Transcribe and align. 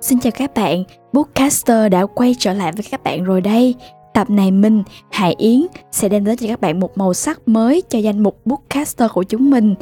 Xin 0.00 0.20
chào 0.20 0.30
các 0.32 0.54
bạn, 0.54 0.84
Bookcaster 1.12 1.92
đã 1.92 2.06
quay 2.06 2.34
trở 2.38 2.52
lại 2.52 2.72
với 2.72 2.84
các 2.90 3.02
bạn 3.04 3.24
rồi 3.24 3.40
đây. 3.40 3.74
Tập 4.14 4.30
này 4.30 4.50
mình, 4.50 4.82
Hải 5.10 5.34
Yến 5.38 5.60
sẽ 5.92 6.08
đem 6.08 6.24
đến 6.24 6.36
cho 6.36 6.46
các 6.48 6.60
bạn 6.60 6.80
một 6.80 6.98
màu 6.98 7.14
sắc 7.14 7.48
mới 7.48 7.82
cho 7.88 7.98
danh 7.98 8.22
mục 8.22 8.40
Bookcaster 8.44 9.10
của 9.10 9.22
chúng 9.22 9.50
mình. 9.50 9.74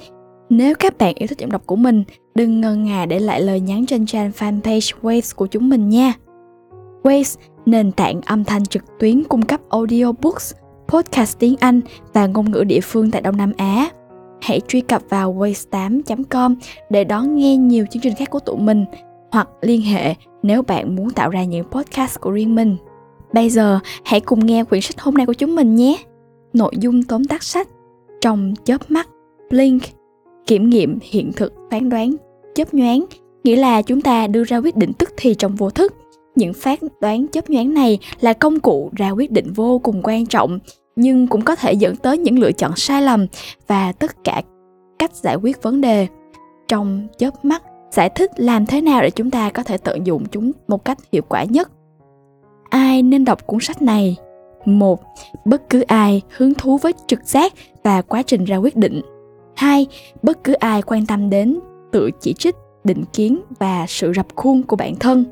Nếu 0.51 0.75
các 0.75 0.99
bạn 0.99 1.15
yêu 1.15 1.27
thích 1.27 1.39
giọng 1.39 1.51
đọc 1.51 1.63
của 1.67 1.77
mình, 1.77 2.05
đừng 2.35 2.61
ngần 2.61 2.85
ngại 2.85 3.07
để 3.07 3.19
lại 3.19 3.41
lời 3.41 3.61
nhắn 3.61 3.87
trên 3.87 4.07
trang 4.07 4.31
fanpage 4.39 4.93
Waves 5.03 5.35
của 5.37 5.47
chúng 5.47 5.69
mình 5.69 5.88
nha. 5.88 6.13
Waves, 7.03 7.37
nền 7.67 7.92
tảng 7.92 8.21
âm 8.21 8.44
thanh 8.44 8.67
trực 8.67 8.85
tuyến 8.98 9.24
cung 9.24 9.42
cấp 9.42 9.60
audiobooks, 9.71 10.54
podcast 10.88 11.38
tiếng 11.38 11.56
Anh 11.60 11.80
và 12.12 12.26
ngôn 12.26 12.51
ngữ 12.51 12.64
địa 12.64 12.80
phương 12.83 13.10
tại 13.10 13.22
Đông 13.22 13.37
Nam 13.37 13.53
Á. 13.56 13.88
Hãy 14.40 14.60
truy 14.69 14.80
cập 14.80 15.03
vào 15.08 15.35
waves8.com 15.35 16.55
để 16.91 17.05
đón 17.05 17.37
nghe 17.37 17.56
nhiều 17.56 17.84
chương 17.91 18.02
trình 18.02 18.14
khác 18.14 18.30
của 18.30 18.41
tụi 18.41 18.56
mình 18.56 18.84
hoặc 19.30 19.48
liên 19.61 19.83
hệ 19.83 20.15
nếu 20.43 20.62
bạn 20.62 20.97
muốn 20.97 21.11
tạo 21.11 21.30
ra 21.30 21.45
những 21.45 21.65
podcast 21.70 22.21
của 22.21 22.30
riêng 22.30 22.55
mình. 22.55 22.77
Bây 23.33 23.51
giờ 23.51 23.79
hãy 24.05 24.21
cùng 24.21 24.47
nghe 24.47 24.65
quyển 24.65 24.80
sách 24.80 25.01
hôm 25.01 25.15
nay 25.15 25.27
của 25.27 25.33
chúng 25.33 25.55
mình 25.55 25.75
nhé. 25.75 25.97
Nội 26.52 26.73
dung 26.79 27.02
tóm 27.02 27.25
tắt 27.25 27.43
sách 27.43 27.69
Trong 28.21 28.55
chớp 28.65 28.91
mắt, 28.91 29.09
Blink, 29.51 29.83
kiểm 30.47 30.71
nghiệm 30.71 30.99
hiện 31.02 31.33
thực 31.33 31.55
phán 31.71 31.89
đoán 31.89 32.16
chớp 32.55 32.75
nhoáng, 32.75 33.05
nghĩa 33.45 33.57
là 33.57 33.83
chúng 33.83 34.01
ta 34.01 34.27
đưa 34.27 34.45
ra 34.45 34.57
quyết 34.57 34.77
định 34.77 34.93
tức 34.93 35.12
thì 35.16 35.35
trong 35.35 35.55
vô 35.55 35.71
thức. 35.71 35.95
Những 36.35 36.52
phán 36.55 36.77
đoán 37.01 37.27
chớp 37.33 37.51
nhoáng 37.51 37.74
này 37.74 37.99
là 38.21 38.33
công 38.33 38.61
cụ 38.61 38.91
ra 38.97 39.11
quyết 39.11 39.30
định 39.30 39.52
vô 39.52 39.79
cùng 39.79 40.01
quan 40.02 40.27
trọng, 40.27 40.59
nhưng 40.97 41.27
cũng 41.27 41.41
có 41.43 41.57
thể 41.57 41.73
dẫn 41.73 41.97
tới 41.97 42.19
những 42.19 42.38
lựa 42.38 42.52
chọn 42.52 42.73
sai 42.77 43.02
lầm 43.02 43.27
và 43.66 43.93
tất 43.93 44.24
cả 44.24 44.43
cách 44.99 45.15
giải 45.15 45.37
quyết 45.37 45.63
vấn 45.63 45.80
đề. 45.80 46.07
Trong 46.69 47.07
chớp 47.19 47.45
mắt, 47.45 47.63
giải 47.91 48.11
thích 48.11 48.31
làm 48.37 48.67
thế 48.67 48.81
nào 48.81 49.03
để 49.03 49.11
chúng 49.11 49.31
ta 49.31 49.51
có 49.51 49.63
thể 49.63 49.79
tận 49.79 50.07
dụng 50.07 50.25
chúng 50.27 50.53
một 50.69 50.85
cách 50.85 50.99
hiệu 51.13 51.23
quả 51.29 51.45
nhất. 51.45 51.71
Ai 52.71 53.03
nên 53.03 53.25
đọc 53.25 53.47
cuốn 53.47 53.61
sách 53.61 53.83
này? 53.83 54.16
Một, 54.65 55.02
bất 55.45 55.71
cứ 55.71 55.80
ai 55.80 56.23
hứng 56.37 56.55
thú 56.55 56.79
với 56.79 56.93
trực 57.07 57.25
giác 57.25 57.52
và 57.83 58.02
quá 58.02 58.23
trình 58.23 58.45
ra 58.45 58.57
quyết 58.57 58.77
định. 58.77 59.01
Hai, 59.57 59.87
bất 60.23 60.45
cứ 60.45 60.52
ai 60.52 60.83
quan 60.83 61.07
tâm 61.07 61.30
đến 61.30 61.59
tự 61.93 62.10
chỉ 62.21 62.33
trích, 62.33 62.55
định 62.85 63.05
kiến 63.13 63.41
và 63.59 63.85
sự 63.88 64.12
rập 64.16 64.27
khuôn 64.36 64.62
của 64.62 64.77
bản 64.77 64.97
thân. 64.97 65.25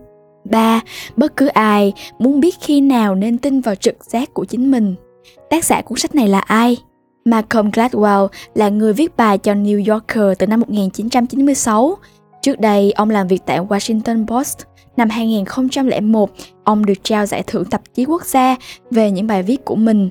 Ba, 0.51 0.81
bất 1.17 1.37
cứ 1.37 1.47
ai 1.47 1.93
muốn 2.19 2.41
biết 2.41 2.55
khi 2.61 2.81
nào 2.81 3.15
nên 3.15 3.39
tin 3.39 3.61
vào 3.61 3.75
trực 3.75 4.05
giác 4.05 4.35
của 4.35 4.45
chính 4.45 4.71
mình. 4.71 4.95
Tác 5.51 5.65
giả 5.65 5.83
cuốn 5.83 5.99
sách 5.99 6.15
này 6.15 6.29
là 6.29 6.39
ai? 6.39 6.77
Malcolm 7.25 7.71
Gladwell 7.71 8.29
là 8.55 8.69
người 8.69 8.93
viết 8.93 9.17
bài 9.17 9.39
cho 9.39 9.53
New 9.55 9.93
Yorker 9.93 10.39
từ 10.39 10.47
năm 10.47 10.61
1996 10.61 11.97
Trước 12.45 12.61
đây, 12.61 12.93
ông 12.93 13.11
làm 13.11 13.27
việc 13.27 13.43
tại 13.47 13.61
Washington 13.61 14.27
Post. 14.27 14.59
Năm 14.97 15.09
2001, 15.11 16.31
ông 16.65 16.87
được 16.87 16.95
trao 17.03 17.27
giải 17.27 17.43
thưởng 17.47 17.65
tạp 17.65 17.83
chí 17.95 18.05
quốc 18.05 18.25
gia 18.25 18.57
về 18.91 19.11
những 19.11 19.27
bài 19.27 19.43
viết 19.43 19.65
của 19.65 19.75
mình 19.77 20.11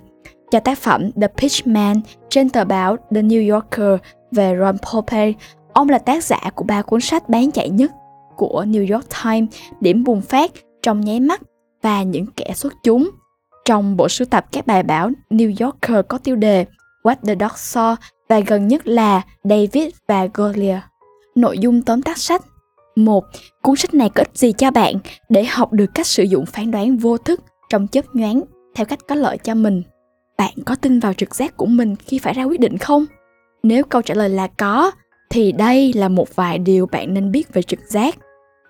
cho 0.52 0.60
tác 0.60 0.78
phẩm 0.78 1.12
The 1.22 1.28
Pitchman 1.28 2.02
trên 2.30 2.50
tờ 2.50 2.66
báo 2.66 2.98
The 3.16 3.22
New 3.22 3.54
Yorker 3.54 4.00
về 4.32 4.56
Ron 4.60 4.78
Popeil. 4.78 5.32
Ông 5.74 5.90
là 5.90 5.98
tác 5.98 6.24
giả 6.24 6.40
của 6.56 6.64
ba 6.64 6.82
cuốn 6.82 7.02
sách 7.02 7.30
bán 7.30 7.52
chạy 7.52 7.70
nhất 7.70 7.92
của 8.36 8.64
New 8.68 8.94
York 8.94 9.06
Times, 9.24 9.50
Điểm 9.82 10.04
bùng 10.04 10.22
phát, 10.22 10.52
Trong 10.82 11.02
nháy 11.02 11.20
mắt 11.20 11.42
và 11.82 12.04
Những 12.04 12.26
kẻ 12.36 12.54
xuất 12.56 12.74
chúng. 12.84 13.10
Trong 13.66 13.98
bộ 13.98 14.10
sưu 14.10 14.26
tập 14.26 14.46
các 14.52 14.68
bài 14.68 14.84
báo 14.84 15.10
New 15.30 15.66
Yorker 15.66 16.06
có 16.08 16.18
tiêu 16.18 16.36
đề 16.36 16.66
What 17.04 17.16
the 17.26 17.36
Dog 17.40 17.56
Saw 17.56 17.96
và 18.30 18.40
gần 18.40 18.68
nhất 18.68 18.88
là 18.88 19.22
David 19.44 19.88
và 20.08 20.28
Goliath. 20.34 20.93
Nội 21.36 21.60
dung 21.60 21.82
tóm 21.82 22.02
tắt 22.02 22.18
sách 22.18 22.42
một 22.96 23.26
Cuốn 23.62 23.76
sách 23.76 23.94
này 23.94 24.10
có 24.10 24.22
ích 24.22 24.38
gì 24.38 24.52
cho 24.52 24.72
bạn 24.72 24.96
để 25.30 25.46
học 25.46 25.74
được 25.74 25.86
cách 25.94 26.08
sử 26.08 26.24
dụng 26.24 26.46
phán 26.46 26.72
đoán 26.72 26.98
vô 26.98 27.18
thức 27.18 27.42
trong 27.70 27.88
chớp 27.88 28.06
nhoáng 28.14 28.42
theo 28.76 28.86
cách 28.86 29.00
có 29.08 29.16
lợi 29.16 29.38
cho 29.38 29.56
mình? 29.56 29.84
Bạn 30.38 30.54
có 30.66 30.76
tin 30.76 31.00
vào 31.00 31.14
trực 31.14 31.36
giác 31.36 31.58
của 31.58 31.66
mình 31.66 31.96
khi 31.96 32.20
phải 32.20 32.34
ra 32.34 32.44
quyết 32.44 32.60
định 32.60 32.78
không? 32.78 33.06
Nếu 33.64 33.84
câu 33.84 34.02
trả 34.02 34.14
lời 34.16 34.30
là 34.30 34.48
có, 34.48 34.92
thì 35.30 35.52
đây 35.52 35.94
là 35.94 36.10
một 36.10 36.36
vài 36.36 36.58
điều 36.58 36.86
bạn 36.86 37.14
nên 37.14 37.32
biết 37.32 37.54
về 37.54 37.62
trực 37.62 37.80
giác 37.88 38.16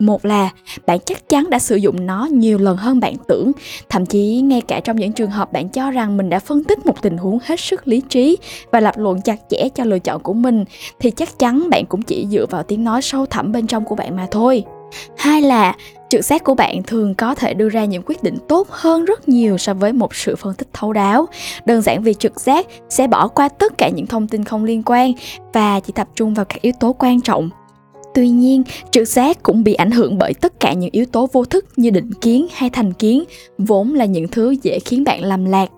một 0.06 0.26
là, 0.26 0.50
bạn 0.86 1.00
chắc 1.06 1.30
chắn 1.30 1.50
đã 1.50 1.60
sử 1.60 1.76
dụng 1.76 2.06
nó 2.06 2.28
nhiều 2.32 2.58
lần 2.58 2.78
hơn 2.78 3.00
bạn 3.00 3.16
tưởng. 3.28 3.52
Thậm 3.90 4.06
chí, 4.06 4.42
ngay 4.42 4.62
cả 4.62 4.80
trong 4.80 4.98
những 4.98 5.12
trường 5.12 5.32
hợp 5.32 5.54
bạn 5.54 5.70
cho 5.70 5.92
rằng 5.92 6.18
mình 6.18 6.30
đã 6.30 6.40
phân 6.40 6.64
tích 6.64 6.86
một 6.86 7.02
tình 7.02 7.18
huống 7.18 7.40
hết 7.44 7.60
sức 7.60 7.88
lý 7.88 8.02
trí 8.10 8.38
và 8.72 8.80
lập 8.80 8.98
luận 8.98 9.22
chặt 9.22 9.40
chẽ 9.50 9.70
cho 9.76 9.84
lựa 9.84 10.00
chọn 10.00 10.22
của 10.22 10.34
mình, 10.34 10.66
thì 11.00 11.12
chắc 11.12 11.40
chắn 11.40 11.70
bạn 11.70 11.86
cũng 11.86 12.02
chỉ 12.02 12.28
dựa 12.32 12.46
vào 12.50 12.64
tiếng 12.64 12.84
nói 12.84 13.02
sâu 13.02 13.26
thẳm 13.26 13.52
bên 13.52 13.68
trong 13.68 13.86
của 13.86 13.96
bạn 13.96 14.16
mà 14.16 14.28
thôi. 14.32 14.64
Hai 15.18 15.42
là, 15.42 15.76
trực 16.10 16.26
giác 16.26 16.44
của 16.44 16.54
bạn 16.54 16.84
thường 16.84 17.16
có 17.16 17.36
thể 17.36 17.54
đưa 17.54 17.70
ra 17.70 17.86
những 17.86 18.04
quyết 18.06 18.24
định 18.24 18.38
tốt 18.48 18.68
hơn 18.70 19.06
rất 19.06 19.30
nhiều 19.30 19.58
so 19.58 19.74
với 19.74 19.94
một 19.94 20.16
sự 20.16 20.36
phân 20.36 20.54
tích 20.54 20.68
thấu 20.74 20.94
đáo. 20.94 21.26
Đơn 21.66 21.82
giản 21.82 22.04
vì 22.04 22.14
trực 22.14 22.40
giác 22.40 22.68
sẽ 22.90 23.08
bỏ 23.08 23.28
qua 23.28 23.50
tất 23.50 23.78
cả 23.78 23.90
những 23.90 24.08
thông 24.08 24.28
tin 24.28 24.44
không 24.44 24.64
liên 24.64 24.84
quan 24.86 25.14
và 25.54 25.80
chỉ 25.80 25.94
tập 25.96 26.08
trung 26.16 26.34
vào 26.34 26.46
các 26.46 26.62
yếu 26.62 26.74
tố 26.80 26.94
quan 27.00 27.22
trọng. 27.22 27.50
Tuy 28.14 28.30
nhiên, 28.30 28.64
trực 28.92 29.08
giác 29.08 29.44
cũng 29.44 29.64
bị 29.64 29.74
ảnh 29.74 29.92
hưởng 29.92 30.18
bởi 30.18 30.34
tất 30.34 30.60
cả 30.60 30.74
những 30.74 30.90
yếu 30.92 31.06
tố 31.06 31.30
vô 31.34 31.46
thức 31.46 31.66
như 31.76 31.90
định 31.90 32.12
kiến 32.22 32.48
hay 32.52 32.70
thành 32.70 32.94
kiến, 32.94 33.24
vốn 33.58 33.94
là 33.94 34.06
những 34.06 34.28
thứ 34.28 34.56
dễ 34.62 34.80
khiến 34.80 35.04
bạn 35.04 35.24
lầm 35.24 35.46
lạc. 35.46 35.70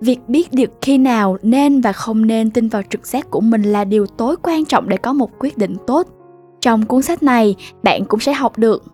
Việc 0.00 0.18
biết 0.28 0.52
được 0.52 0.70
khi 0.80 0.98
nào 0.98 1.36
nên 1.42 1.80
và 1.80 1.92
không 1.92 2.26
nên 2.26 2.50
tin 2.50 2.68
vào 2.68 2.82
trực 2.90 3.06
giác 3.06 3.30
của 3.30 3.40
mình 3.40 3.62
là 3.62 3.84
điều 3.84 4.06
tối 4.06 4.36
quan 4.42 4.64
trọng 4.64 4.88
để 4.88 4.96
có 4.96 5.12
một 5.12 5.30
quyết 5.38 5.58
định 5.58 5.76
tốt. 5.86 6.06
Trong 6.60 6.86
cuốn 6.86 7.02
sách 7.02 7.22
này, 7.22 7.54
bạn 7.82 8.04
cũng 8.04 8.20
sẽ 8.20 8.32
học 8.32 8.58
được 8.58 8.84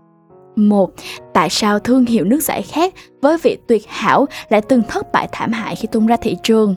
một, 0.56 0.90
tại 1.34 1.48
sao 1.50 1.78
thương 1.78 2.06
hiệu 2.06 2.24
nước 2.24 2.42
giải 2.42 2.62
khát 2.62 2.94
với 3.22 3.36
vị 3.42 3.56
tuyệt 3.68 3.82
hảo 3.86 4.26
lại 4.48 4.60
từng 4.68 4.82
thất 4.88 5.12
bại 5.12 5.28
thảm 5.32 5.52
hại 5.52 5.76
khi 5.76 5.88
tung 5.92 6.06
ra 6.06 6.16
thị 6.16 6.36
trường? 6.42 6.74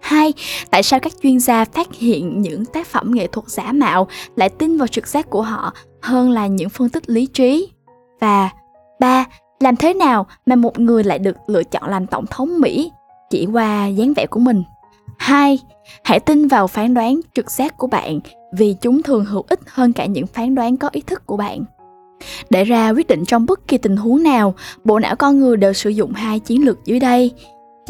Hai, 0.00 0.32
tại 0.70 0.82
sao 0.82 1.00
các 1.00 1.12
chuyên 1.22 1.40
gia 1.40 1.64
phát 1.64 1.94
hiện 1.94 2.42
những 2.42 2.64
tác 2.64 2.86
phẩm 2.86 3.10
nghệ 3.14 3.26
thuật 3.26 3.48
giả 3.48 3.72
mạo 3.72 4.08
lại 4.36 4.48
tin 4.48 4.78
vào 4.78 4.86
trực 4.86 5.06
giác 5.06 5.30
của 5.30 5.42
họ 5.42 5.74
hơn 6.02 6.30
là 6.30 6.46
những 6.46 6.68
phân 6.68 6.88
tích 6.88 7.10
lý 7.10 7.26
trí? 7.26 7.68
Và 8.20 8.50
ba, 9.00 9.24
làm 9.60 9.76
thế 9.76 9.94
nào 9.94 10.26
mà 10.46 10.56
một 10.56 10.78
người 10.78 11.04
lại 11.04 11.18
được 11.18 11.36
lựa 11.46 11.62
chọn 11.62 11.90
làm 11.90 12.06
tổng 12.06 12.26
thống 12.26 12.60
Mỹ 12.60 12.92
chỉ 13.30 13.46
qua 13.52 13.86
dáng 13.86 14.14
vẻ 14.14 14.26
của 14.26 14.40
mình? 14.40 14.62
Hai, 15.18 15.58
hãy 16.04 16.20
tin 16.20 16.48
vào 16.48 16.66
phán 16.66 16.94
đoán 16.94 17.20
trực 17.34 17.50
giác 17.50 17.78
của 17.78 17.86
bạn 17.86 18.20
vì 18.52 18.74
chúng 18.80 19.02
thường 19.02 19.24
hữu 19.24 19.44
ích 19.48 19.60
hơn 19.66 19.92
cả 19.92 20.06
những 20.06 20.26
phán 20.26 20.54
đoán 20.54 20.76
có 20.76 20.88
ý 20.92 21.00
thức 21.00 21.26
của 21.26 21.36
bạn. 21.36 21.64
Để 22.50 22.64
ra 22.64 22.90
quyết 22.90 23.06
định 23.06 23.24
trong 23.24 23.46
bất 23.46 23.68
kỳ 23.68 23.78
tình 23.78 23.96
huống 23.96 24.22
nào, 24.22 24.54
bộ 24.84 24.98
não 24.98 25.16
con 25.16 25.40
người 25.40 25.56
đều 25.56 25.72
sử 25.72 25.90
dụng 25.90 26.12
hai 26.12 26.40
chiến 26.40 26.64
lược 26.64 26.84
dưới 26.84 27.00
đây 27.00 27.32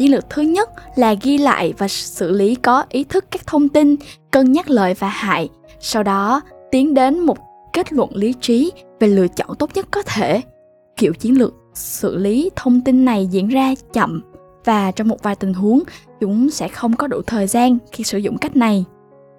chiến 0.01 0.11
lược 0.11 0.29
thứ 0.29 0.41
nhất 0.41 0.69
là 0.95 1.15
ghi 1.21 1.37
lại 1.37 1.73
và 1.77 1.87
xử 1.87 2.31
lý 2.31 2.55
có 2.55 2.85
ý 2.89 3.03
thức 3.03 3.25
các 3.31 3.47
thông 3.47 3.69
tin, 3.69 3.95
cân 4.31 4.51
nhắc 4.51 4.69
lợi 4.69 4.93
và 4.93 5.07
hại. 5.07 5.49
Sau 5.79 6.03
đó, 6.03 6.41
tiến 6.71 6.93
đến 6.93 7.19
một 7.19 7.37
kết 7.73 7.93
luận 7.93 8.15
lý 8.15 8.33
trí 8.41 8.71
về 8.99 9.07
lựa 9.07 9.27
chọn 9.27 9.55
tốt 9.59 9.69
nhất 9.75 9.87
có 9.91 10.01
thể. 10.01 10.41
Kiểu 10.97 11.13
chiến 11.13 11.39
lược 11.39 11.53
xử 11.73 12.17
lý 12.17 12.49
thông 12.55 12.81
tin 12.81 13.05
này 13.05 13.27
diễn 13.31 13.47
ra 13.47 13.73
chậm 13.93 14.21
và 14.65 14.91
trong 14.91 15.07
một 15.07 15.23
vài 15.23 15.35
tình 15.35 15.53
huống, 15.53 15.83
chúng 16.19 16.49
sẽ 16.49 16.67
không 16.67 16.95
có 16.95 17.07
đủ 17.07 17.21
thời 17.21 17.47
gian 17.47 17.77
khi 17.91 18.03
sử 18.03 18.17
dụng 18.17 18.37
cách 18.37 18.55
này. 18.55 18.85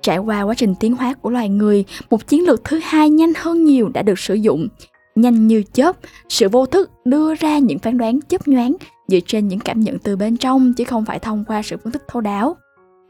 Trải 0.02 0.18
qua 0.18 0.42
quá 0.42 0.54
trình 0.54 0.74
tiến 0.74 0.96
hóa 0.96 1.14
của 1.14 1.30
loài 1.30 1.48
người, 1.48 1.84
một 2.10 2.26
chiến 2.28 2.46
lược 2.46 2.64
thứ 2.64 2.80
hai 2.82 3.10
nhanh 3.10 3.32
hơn 3.36 3.64
nhiều 3.64 3.88
đã 3.88 4.02
được 4.02 4.18
sử 4.18 4.34
dụng 4.34 4.68
nhanh 5.14 5.46
như 5.46 5.62
chớp. 5.72 5.96
Sự 6.28 6.48
vô 6.48 6.66
thức 6.66 6.90
đưa 7.04 7.34
ra 7.34 7.58
những 7.58 7.78
phán 7.78 7.98
đoán 7.98 8.18
chớp 8.28 8.48
nhoáng 8.48 8.76
dựa 9.08 9.20
trên 9.26 9.48
những 9.48 9.60
cảm 9.60 9.80
nhận 9.80 9.98
từ 9.98 10.16
bên 10.16 10.36
trong, 10.36 10.74
chứ 10.74 10.84
không 10.84 11.04
phải 11.04 11.18
thông 11.18 11.44
qua 11.48 11.62
sự 11.62 11.76
phân 11.84 11.92
tích 11.92 12.02
thấu 12.08 12.20
đáo. 12.20 12.56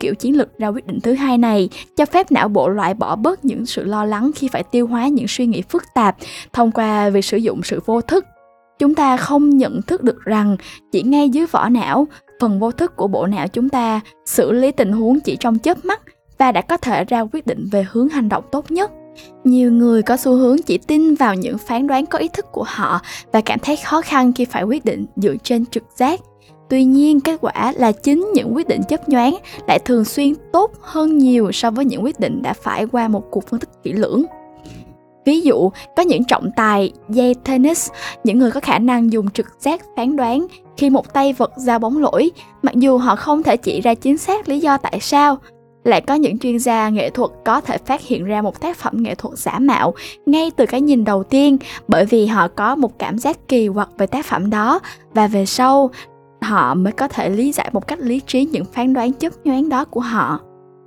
Kiểu 0.00 0.14
chiến 0.14 0.36
lược 0.36 0.58
ra 0.58 0.68
quyết 0.68 0.86
định 0.86 1.00
thứ 1.00 1.12
hai 1.12 1.38
này 1.38 1.68
cho 1.96 2.06
phép 2.06 2.32
não 2.32 2.48
bộ 2.48 2.68
loại 2.68 2.94
bỏ 2.94 3.16
bớt 3.16 3.44
những 3.44 3.66
sự 3.66 3.84
lo 3.84 4.04
lắng 4.04 4.30
khi 4.34 4.48
phải 4.48 4.62
tiêu 4.62 4.86
hóa 4.86 5.08
những 5.08 5.28
suy 5.28 5.46
nghĩ 5.46 5.62
phức 5.62 5.82
tạp 5.94 6.16
thông 6.52 6.72
qua 6.72 7.10
việc 7.10 7.24
sử 7.24 7.36
dụng 7.36 7.62
sự 7.62 7.80
vô 7.86 8.00
thức. 8.00 8.24
Chúng 8.78 8.94
ta 8.94 9.16
không 9.16 9.50
nhận 9.50 9.82
thức 9.82 10.02
được 10.02 10.20
rằng 10.25 10.56
chỉ 10.93 11.02
ngay 11.02 11.28
dưới 11.28 11.46
vỏ 11.46 11.69
não, 11.69 12.06
phần 12.40 12.60
vô 12.60 12.72
thức 12.72 12.96
của 12.96 13.08
bộ 13.08 13.26
não 13.26 13.48
chúng 13.48 13.69
ta 13.69 14.00
xử 14.26 14.52
lý 14.52 14.72
tình 14.72 14.93
huống 14.93 15.20
chỉ 15.20 15.37
trong 15.37 15.58
chớp 15.58 15.84
mắt 15.84 16.02
và 16.38 16.52
đã 16.52 16.60
có 16.60 16.76
thể 16.76 17.05
ra 17.05 17.20
quyết 17.20 17.46
định 17.46 17.69
về 17.72 17.87
hướng 17.90 18.08
hành 18.08 18.28
động 18.28 18.44
tốt 18.52 18.70
nhất 18.70 18.90
nhiều 19.44 19.73
người 19.73 20.03
có 20.03 20.17
xu 20.17 20.35
hướng 20.35 20.56
chỉ 20.59 20.79
tin 20.79 21.14
vào 21.14 21.35
những 21.35 21.59
phán 21.59 21.87
đoán 21.87 22.06
có 22.06 22.19
ý 22.19 22.29
thức 22.29 22.47
của 22.53 22.64
họ 22.67 23.00
và 23.32 23.41
cảm 23.41 23.59
thấy 23.59 23.76
khó 23.76 24.03
khăn 24.03 24.32
khi 24.32 24.44
phải 24.44 24.62
quyết 24.62 24.85
định 24.85 25.06
dựa 25.17 25.35
trên 25.43 25.67
trực 25.67 25.85
giác. 25.97 26.20
Tuy 26.70 26.85
nhiên 26.85 27.20
kết 27.20 27.38
quả 27.41 27.73
là 27.76 27.93
chính 27.93 28.31
những 28.35 28.55
quyết 28.55 28.69
định 28.69 28.81
chấp 28.88 29.09
nhoáng 29.09 29.37
lại 29.69 29.79
thường 29.79 30.05
xuyên 30.05 30.35
tốt 30.53 30.70
hơn 30.81 31.19
nhiều 31.19 31.53
so 31.53 31.70
với 31.70 31.85
những 31.85 32.05
quyết 32.05 32.20
định 32.20 32.43
đã 32.43 32.53
phải 32.53 32.87
qua 32.87 33.09
một 33.09 33.31
cuộc 33.31 33.49
phân 33.49 33.61
tích 33.61 33.70
kỹ 33.82 33.93
lưỡng. 33.93 34.25
Ví 35.25 35.41
dụ, 35.41 35.70
có 35.97 36.03
những 36.03 36.25
trọng 36.25 36.50
tài 36.56 36.93
dây 37.08 37.35
tennis, 37.35 37.91
những 38.25 38.38
người 38.38 38.50
có 38.50 38.61
khả 38.61 38.79
năng 38.79 39.12
dùng 39.12 39.31
trực 39.31 39.47
giác 39.61 39.82
phán 39.97 40.17
đoán 40.17 40.47
khi 40.76 40.91
một 40.91 41.15
tay 41.15 41.32
vật 41.32 41.53
ra 41.56 41.79
bóng 41.79 41.99
lỗi, 41.99 42.31
mặc 42.62 42.75
dù 42.75 42.99
họ 42.99 43.17
không 43.17 43.43
thể 43.43 43.56
chỉ 43.56 43.81
ra 43.81 43.94
chính 43.94 44.19
xác 44.19 44.49
lý 44.49 44.61
do 44.61 44.76
tại 44.76 44.99
sao, 45.00 45.38
lại 45.84 46.00
có 46.00 46.14
những 46.14 46.38
chuyên 46.38 46.58
gia 46.58 46.88
nghệ 46.88 47.11
thuật 47.11 47.31
có 47.44 47.61
thể 47.61 47.79
phát 47.79 48.00
hiện 48.00 48.25
ra 48.25 48.43
một 48.43 48.61
tác 48.61 48.76
phẩm 48.76 49.02
nghệ 49.02 49.14
thuật 49.14 49.38
giả 49.38 49.58
mạo 49.58 49.94
ngay 50.26 50.50
từ 50.56 50.67
cái 50.67 50.81
nhìn 50.81 51.05
đầu 51.05 51.23
tiên, 51.23 51.56
bởi 51.88 52.06
vì 52.06 52.26
họ 52.26 52.49
có 52.49 52.76
một 52.76 52.99
cảm 52.99 53.19
giác 53.19 53.49
kỳ 53.49 53.69
quặc 53.69 53.88
về 53.99 54.06
tác 54.06 54.26
phẩm 54.26 54.50
đó. 54.50 54.81
Và 55.14 55.26
về 55.26 55.46
sau, 55.46 55.90
họ 56.40 56.75
mới 56.75 56.93
có 56.93 57.08
thể 57.08 57.29
lý 57.29 57.52
giải 57.52 57.70
một 57.73 57.87
cách 57.87 58.00
lý 58.00 58.20
trí 58.26 58.44
những 58.44 58.64
phán 58.64 58.93
đoán 58.93 59.12
chấp 59.12 59.32
nhoáng 59.44 59.69
đó 59.69 59.84
của 59.84 60.00
họ. 60.00 60.40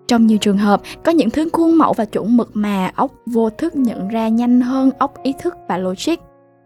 Trong 0.07 0.27
nhiều 0.27 0.37
trường 0.37 0.57
hợp, 0.57 0.81
có 1.03 1.11
những 1.11 1.29
thứ 1.29 1.49
khuôn 1.53 1.77
mẫu 1.77 1.93
và 1.93 2.05
chuẩn 2.05 2.37
mực 2.37 2.49
mà 2.53 2.91
óc 2.95 3.11
vô 3.25 3.49
thức 3.49 3.75
nhận 3.75 4.07
ra 4.07 4.27
nhanh 4.27 4.61
hơn 4.61 4.91
óc 4.99 5.23
ý 5.23 5.33
thức 5.41 5.55
và 5.69 5.77
logic. 5.77 6.15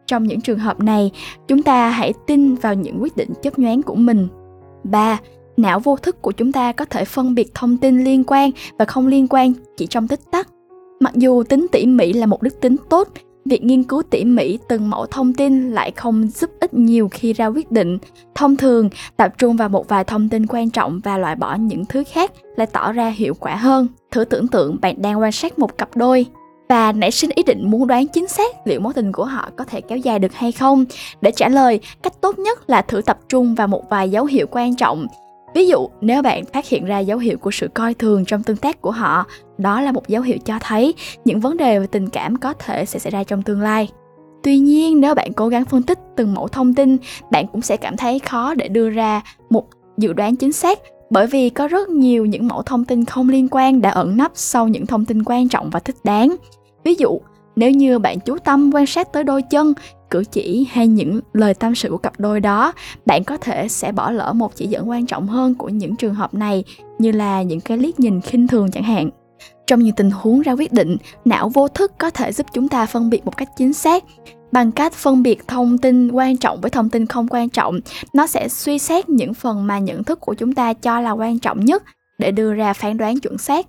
Trong 0.08 0.24
những 0.24 0.42
trường 0.42 0.60
hợp 0.60 0.80
này, 0.80 1.12
chúng 1.48 1.64
ta 1.64 1.90
hãy 1.90 2.14
tin 2.28 2.56
vào 2.56 2.74
những 2.74 3.02
quyết 3.02 3.18
định 3.18 3.30
chấp 3.42 3.60
nhoáng 3.60 3.82
của 3.82 3.96
mình. 3.96 4.28
3 4.84 5.20
não 5.60 5.80
vô 5.80 5.96
thức 5.96 6.22
của 6.22 6.32
chúng 6.32 6.52
ta 6.52 6.72
có 6.72 6.86
thể 6.86 7.06
phân 7.06 7.36
biệt 7.36 7.52
thông 7.56 7.78
tin 7.78 8.04
liên 8.04 8.24
quan 8.28 8.52
và 8.78 8.86
không 8.86 9.08
liên 9.08 9.28
quan 9.30 9.54
chỉ 9.78 9.88
trong 9.88 10.08
tích 10.08 10.20
tắc. 10.32 10.48
Mặc 11.00 11.14
dù 11.16 11.44
tính 11.44 11.68
tỉ 11.72 11.86
mỉ 11.86 12.14
là 12.14 12.26
một 12.26 12.42
đức 12.42 12.62
tính 12.62 12.76
tốt, 12.90 13.08
việc 13.46 13.64
nghiên 13.64 13.84
cứu 13.84 14.02
tỉ 14.10 14.26
mỉ 14.26 14.58
từng 14.70 14.90
mẫu 14.90 15.06
thông 15.06 15.34
tin 15.34 15.72
lại 15.72 15.92
không 15.92 16.28
giúp 16.28 16.50
ích 16.60 16.74
nhiều 16.74 17.10
khi 17.12 17.34
ra 17.34 17.48
quyết 17.48 17.72
định. 17.72 17.98
Thông 18.36 18.58
thường, 18.58 18.90
tập 19.18 19.34
trung 19.38 19.58
vào 19.58 19.70
một 19.70 19.88
vài 19.88 20.04
thông 20.04 20.30
tin 20.30 20.46
quan 20.48 20.70
trọng 20.70 21.00
và 21.04 21.18
loại 21.18 21.36
bỏ 21.36 21.56
những 21.56 21.86
thứ 21.86 22.04
khác 22.12 22.32
lại 22.56 22.68
tỏ 22.68 22.92
ra 22.92 23.10
hiệu 23.10 23.34
quả 23.40 23.56
hơn. 23.56 23.88
Thử 24.12 24.26
tưởng 24.26 24.48
tượng 24.48 24.78
bạn 24.82 25.02
đang 25.02 25.20
quan 25.20 25.32
sát 25.32 25.60
một 25.60 25.78
cặp 25.78 25.98
đôi 25.98 26.26
và 26.70 26.92
nảy 26.92 27.12
sinh 27.12 27.30
ý 27.36 27.44
định 27.44 27.72
muốn 27.72 27.88
đoán 27.88 28.08
chính 28.08 28.28
xác 28.28 28.68
liệu 28.68 28.80
mối 28.80 28.94
tình 28.94 29.12
của 29.12 29.26
họ 29.26 29.50
có 29.56 29.64
thể 29.64 29.82
kéo 29.82 29.98
dài 29.98 30.20
được 30.20 30.34
hay 30.34 30.52
không. 30.52 30.86
Để 31.22 31.32
trả 31.32 31.50
lời, 31.50 31.80
cách 32.02 32.22
tốt 32.22 32.40
nhất 32.40 32.70
là 32.70 32.82
thử 32.82 33.02
tập 33.02 33.20
trung 33.30 33.56
vào 33.56 33.68
một 33.68 33.90
vài 33.90 34.10
dấu 34.10 34.26
hiệu 34.26 34.48
quan 34.52 34.76
trọng 34.76 35.08
Ví 35.54 35.68
dụ, 35.68 35.90
nếu 36.02 36.22
bạn 36.22 36.46
phát 36.46 36.68
hiện 36.68 36.86
ra 36.86 37.00
dấu 37.00 37.18
hiệu 37.18 37.38
của 37.38 37.52
sự 37.52 37.68
coi 37.68 37.94
thường 37.94 38.26
trong 38.26 38.44
tương 38.44 38.58
tác 38.58 38.82
của 38.82 38.92
họ, 38.92 39.26
đó 39.58 39.82
là 39.82 39.92
một 39.92 40.08
dấu 40.08 40.22
hiệu 40.22 40.38
cho 40.46 40.60
thấy 40.62 40.94
những 41.26 41.40
vấn 41.40 41.58
đề 41.58 41.80
về 41.80 41.88
tình 41.88 42.10
cảm 42.10 42.36
có 42.36 42.54
thể 42.54 42.86
sẽ 42.86 43.00
xảy 43.00 43.12
ra 43.12 43.24
trong 43.24 43.42
tương 43.42 43.62
lai. 43.62 43.90
Tuy 44.44 44.58
nhiên, 44.58 45.02
nếu 45.02 45.16
bạn 45.16 45.34
cố 45.34 45.48
gắng 45.48 45.66
phân 45.66 45.84
tích 45.84 46.00
từng 46.18 46.34
mẫu 46.34 46.48
thông 46.48 46.74
tin, 46.74 46.98
bạn 47.32 47.46
cũng 47.48 47.62
sẽ 47.62 47.78
cảm 47.78 47.98
thấy 47.98 48.20
khó 48.20 48.54
để 48.54 48.68
đưa 48.68 48.90
ra 48.90 49.22
một 49.50 49.66
dự 49.98 50.14
đoán 50.14 50.36
chính 50.36 50.52
xác 50.52 50.80
bởi 51.10 51.28
vì 51.28 51.50
có 51.50 51.68
rất 51.68 51.90
nhiều 51.90 52.26
những 52.26 52.48
mẫu 52.48 52.62
thông 52.62 52.86
tin 52.86 53.06
không 53.06 53.30
liên 53.30 53.48
quan 53.52 53.82
đã 53.82 53.90
ẩn 53.90 54.18
nấp 54.18 54.32
sau 54.36 54.68
những 54.68 54.86
thông 54.86 55.06
tin 55.06 55.24
quan 55.26 55.50
trọng 55.50 55.70
và 55.70 55.80
thích 55.80 55.96
đáng. 56.04 56.36
Ví 56.84 56.96
dụ, 56.96 57.20
nếu 57.56 57.72
như 57.72 58.00
bạn 58.00 58.20
chú 58.20 58.38
tâm 58.38 58.72
quan 58.74 58.86
sát 58.86 59.14
tới 59.14 59.24
đôi 59.24 59.42
chân 59.42 59.74
cử 60.10 60.24
chỉ 60.32 60.68
hay 60.72 60.88
những 60.88 61.20
lời 61.34 61.54
tâm 61.54 61.76
sự 61.76 61.90
của 61.90 61.98
cặp 61.98 62.20
đôi 62.20 62.40
đó, 62.40 62.74
bạn 63.06 63.24
có 63.24 63.38
thể 63.38 63.68
sẽ 63.68 63.92
bỏ 63.92 64.12
lỡ 64.12 64.34
một 64.34 64.56
chỉ 64.56 64.68
dẫn 64.68 64.90
quan 64.90 65.06
trọng 65.06 65.28
hơn 65.28 65.56
của 65.56 65.70
những 65.70 65.96
trường 65.96 66.16
hợp 66.16 66.34
này, 66.34 66.64
như 67.00 67.12
là 67.12 67.42
những 67.42 67.62
cái 67.62 67.78
liếc 67.78 68.00
nhìn 68.00 68.22
khinh 68.22 68.48
thường 68.48 68.72
chẳng 68.72 68.84
hạn. 68.84 69.10
Trong 69.68 69.80
những 69.80 69.96
tình 69.96 70.12
huống 70.12 70.42
ra 70.42 70.52
quyết 70.52 70.74
định, 70.74 70.98
não 71.26 71.50
vô 71.50 71.68
thức 71.68 71.92
có 71.98 72.10
thể 72.10 72.32
giúp 72.32 72.46
chúng 72.54 72.68
ta 72.68 72.86
phân 72.86 73.10
biệt 73.10 73.26
một 73.26 73.38
cách 73.38 73.50
chính 73.58 73.74
xác. 73.74 74.04
Bằng 74.52 74.72
cách 74.72 74.94
phân 74.94 75.24
biệt 75.24 75.48
thông 75.48 75.78
tin 75.78 76.12
quan 76.12 76.38
trọng 76.38 76.62
với 76.62 76.72
thông 76.72 76.90
tin 76.90 77.06
không 77.06 77.28
quan 77.30 77.50
trọng, 77.50 77.80
nó 78.14 78.28
sẽ 78.28 78.48
suy 78.50 78.80
xét 78.80 79.10
những 79.10 79.34
phần 79.34 79.68
mà 79.68 79.80
nhận 79.80 80.04
thức 80.04 80.20
của 80.22 80.34
chúng 80.34 80.54
ta 80.54 80.74
cho 80.74 81.00
là 81.00 81.12
quan 81.12 81.40
trọng 81.40 81.66
nhất 81.66 81.84
để 82.18 82.32
đưa 82.32 82.54
ra 82.54 82.74
phán 82.74 82.98
đoán 82.98 83.20
chuẩn 83.20 83.38
xác. 83.38 83.68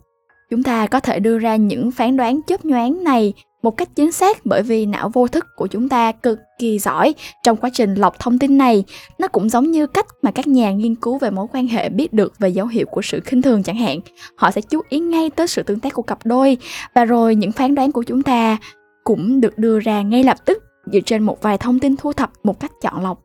Chúng 0.51 0.63
ta 0.63 0.87
có 0.87 1.01
thể 1.01 1.21
đưa 1.21 1.39
ra 1.39 1.57
những 1.57 1.91
phán 1.91 2.17
đoán 2.17 2.41
chớp 2.47 2.65
nhoáng 2.65 3.05
này 3.05 3.33
một 3.63 3.77
cách 3.77 3.89
chính 3.95 4.13
xác 4.13 4.47
bởi 4.47 4.63
vì 4.63 4.87
não 4.87 5.09
vô 5.09 5.29
thức 5.29 5.47
của 5.57 5.67
chúng 5.67 5.89
ta 5.89 6.13
cực 6.13 6.39
kỳ 6.59 6.79
giỏi 6.79 7.15
trong 7.43 7.57
quá 7.57 7.71
trình 7.73 7.95
lọc 7.95 8.19
thông 8.19 8.39
tin 8.39 8.59
này. 8.59 8.85
Nó 9.19 9.29
cũng 9.29 9.49
giống 9.49 9.71
như 9.71 9.87
cách 9.87 10.07
mà 10.23 10.31
các 10.31 10.49
nhà 10.49 10.73
nghiên 10.73 10.95
cứu 10.95 11.19
về 11.19 11.31
mối 11.31 11.47
quan 11.53 11.67
hệ 11.67 11.89
biết 11.89 12.13
được 12.13 12.39
về 12.39 12.49
dấu 12.49 12.67
hiệu 12.67 12.87
của 12.91 13.03
sự 13.03 13.21
khinh 13.21 13.43
thường 13.43 13.63
chẳng 13.63 13.77
hạn. 13.77 14.01
Họ 14.37 14.51
sẽ 14.51 14.61
chú 14.61 14.81
ý 14.89 14.99
ngay 14.99 15.31
tới 15.31 15.47
sự 15.47 15.63
tương 15.63 15.81
tác 15.81 15.95
của 15.95 16.03
cặp 16.03 16.19
đôi 16.25 16.57
và 16.95 17.05
rồi 17.05 17.35
những 17.35 17.53
phán 17.53 17.75
đoán 17.75 17.93
của 17.93 18.03
chúng 18.03 18.23
ta 18.23 18.57
cũng 19.05 19.41
được 19.41 19.59
đưa 19.59 19.81
ra 19.81 20.03
ngay 20.03 20.25
lập 20.25 20.37
tức 20.45 20.63
dựa 20.93 21.01
trên 21.07 21.23
một 21.23 21.43
vài 21.43 21.59
thông 21.59 21.79
tin 21.79 21.97
thu 21.97 22.13
thập 22.13 22.31
một 22.43 22.61
cách 22.61 22.73
chọn 22.83 23.03
lọc. 23.03 23.21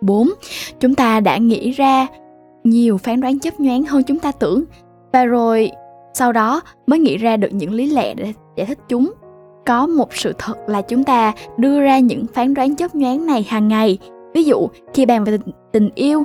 4. 0.00 0.28
Chúng 0.80 0.94
ta 0.94 1.20
đã 1.20 1.36
nghĩ 1.36 1.70
ra 1.70 2.06
nhiều 2.64 2.98
phán 2.98 3.20
đoán 3.20 3.38
chấp 3.38 3.60
nhoáng 3.60 3.84
hơn 3.84 4.02
chúng 4.02 4.18
ta 4.18 4.32
tưởng 4.32 4.64
và 5.12 5.24
rồi 5.24 5.70
sau 6.14 6.32
đó 6.32 6.60
mới 6.86 6.98
nghĩ 6.98 7.16
ra 7.16 7.36
được 7.36 7.48
những 7.52 7.72
lý 7.72 7.86
lẽ 7.86 8.14
để 8.14 8.32
giải 8.56 8.66
thích 8.66 8.78
chúng 8.88 9.12
có 9.66 9.86
một 9.86 10.14
sự 10.14 10.32
thật 10.38 10.54
là 10.66 10.82
chúng 10.82 11.04
ta 11.04 11.32
đưa 11.56 11.80
ra 11.80 11.98
những 11.98 12.26
phán 12.34 12.54
đoán 12.54 12.76
chớp 12.76 12.94
nhoáng 12.94 13.26
này 13.26 13.46
hàng 13.48 13.68
ngày. 13.68 13.98
Ví 14.34 14.44
dụ 14.44 14.68
khi 14.94 15.06
bàn 15.06 15.24
về 15.24 15.38
tình, 15.38 15.54
tình 15.72 15.90
yêu 15.94 16.22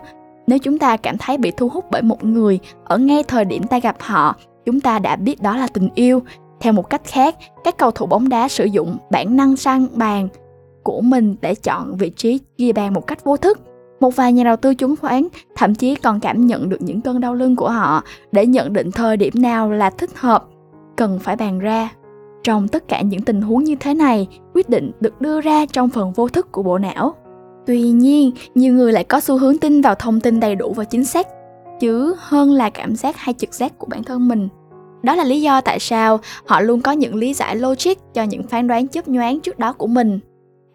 nếu 0.47 0.59
chúng 0.59 0.79
ta 0.79 0.97
cảm 0.97 1.17
thấy 1.17 1.37
bị 1.37 1.51
thu 1.51 1.69
hút 1.69 1.85
bởi 1.91 2.01
một 2.01 2.23
người 2.23 2.59
ở 2.83 2.97
ngay 2.97 3.23
thời 3.23 3.45
điểm 3.45 3.63
ta 3.63 3.79
gặp 3.79 3.95
họ 3.99 4.35
chúng 4.65 4.81
ta 4.81 4.99
đã 4.99 5.15
biết 5.15 5.41
đó 5.41 5.57
là 5.57 5.67
tình 5.67 5.89
yêu. 5.95 6.21
Theo 6.59 6.73
một 6.73 6.89
cách 6.89 7.01
khác 7.05 7.35
các 7.63 7.77
cầu 7.77 7.91
thủ 7.91 8.05
bóng 8.05 8.29
đá 8.29 8.47
sử 8.47 8.65
dụng 8.65 8.97
bản 9.11 9.35
năng 9.35 9.55
săn 9.55 9.88
bàn 9.93 10.27
của 10.83 11.01
mình 11.01 11.35
để 11.41 11.55
chọn 11.55 11.97
vị 11.97 12.09
trí 12.09 12.39
ghi 12.57 12.73
bàn 12.73 12.93
một 12.93 13.07
cách 13.07 13.23
vô 13.23 13.38
thức. 13.38 13.59
Một 13.99 14.15
vài 14.15 14.33
nhà 14.33 14.43
đầu 14.43 14.55
tư 14.55 14.75
chứng 14.75 14.95
khoán 14.95 15.27
thậm 15.55 15.75
chí 15.75 15.95
còn 15.95 16.19
cảm 16.19 16.47
nhận 16.47 16.69
được 16.69 16.81
những 16.81 17.01
cơn 17.01 17.19
đau 17.19 17.33
lưng 17.33 17.55
của 17.55 17.69
họ 17.69 18.03
để 18.31 18.45
nhận 18.45 18.73
định 18.73 18.91
thời 18.91 19.17
điểm 19.17 19.33
nào 19.35 19.71
là 19.71 19.89
thích 19.89 20.09
hợp 20.15 20.45
cần 20.95 21.19
phải 21.19 21.35
bàn 21.35 21.59
ra 21.59 21.89
trong 22.45 22.68
tất 22.68 22.88
cả 22.88 23.01
những 23.01 23.21
tình 23.21 23.42
huống 23.42 23.63
như 23.63 23.75
thế 23.80 23.94
này 23.94 24.27
quyết 24.53 24.69
định 24.69 24.92
được 25.00 25.21
đưa 25.21 25.42
ra 25.42 25.65
trong 25.65 25.89
phần 25.89 26.13
vô 26.13 26.27
thức 26.27 26.51
của 26.51 26.63
bộ 26.63 26.77
não. 26.77 27.15
Tuy 27.65 27.81
nhiên, 27.81 28.31
nhiều 28.56 28.74
người 28.74 28.94
lại 28.94 29.03
có 29.03 29.19
xu 29.19 29.38
hướng 29.38 29.57
tin 29.57 29.81
vào 29.81 29.95
thông 29.95 30.19
tin 30.19 30.39
đầy 30.39 30.56
đủ 30.56 30.74
và 30.74 30.83
chính 30.83 31.06
xác, 31.06 31.27
chứ 31.80 32.15
hơn 32.19 32.51
là 32.51 32.69
cảm 32.69 32.95
giác 32.95 33.18
hay 33.18 33.33
trực 33.33 33.53
giác 33.53 33.77
của 33.77 33.88
bản 33.88 34.03
thân 34.03 34.27
mình. 34.27 34.47
Đó 35.03 35.15
là 35.15 35.24
lý 35.24 35.42
do 35.42 35.62
tại 35.62 35.80
sao 35.80 36.19
họ 36.45 36.62
luôn 36.62 36.81
có 36.81 36.92
những 36.92 37.15
lý 37.15 37.33
giải 37.33 37.56
logic 37.56 38.13
cho 38.13 38.24
những 38.24 38.44
phán 38.44 38.68
đoán 38.68 38.88
chớp 38.88 39.07
nhoáng 39.07 39.39
trước 39.39 39.59
đó 39.59 39.74
của 39.74 39.88
mình. 39.88 40.19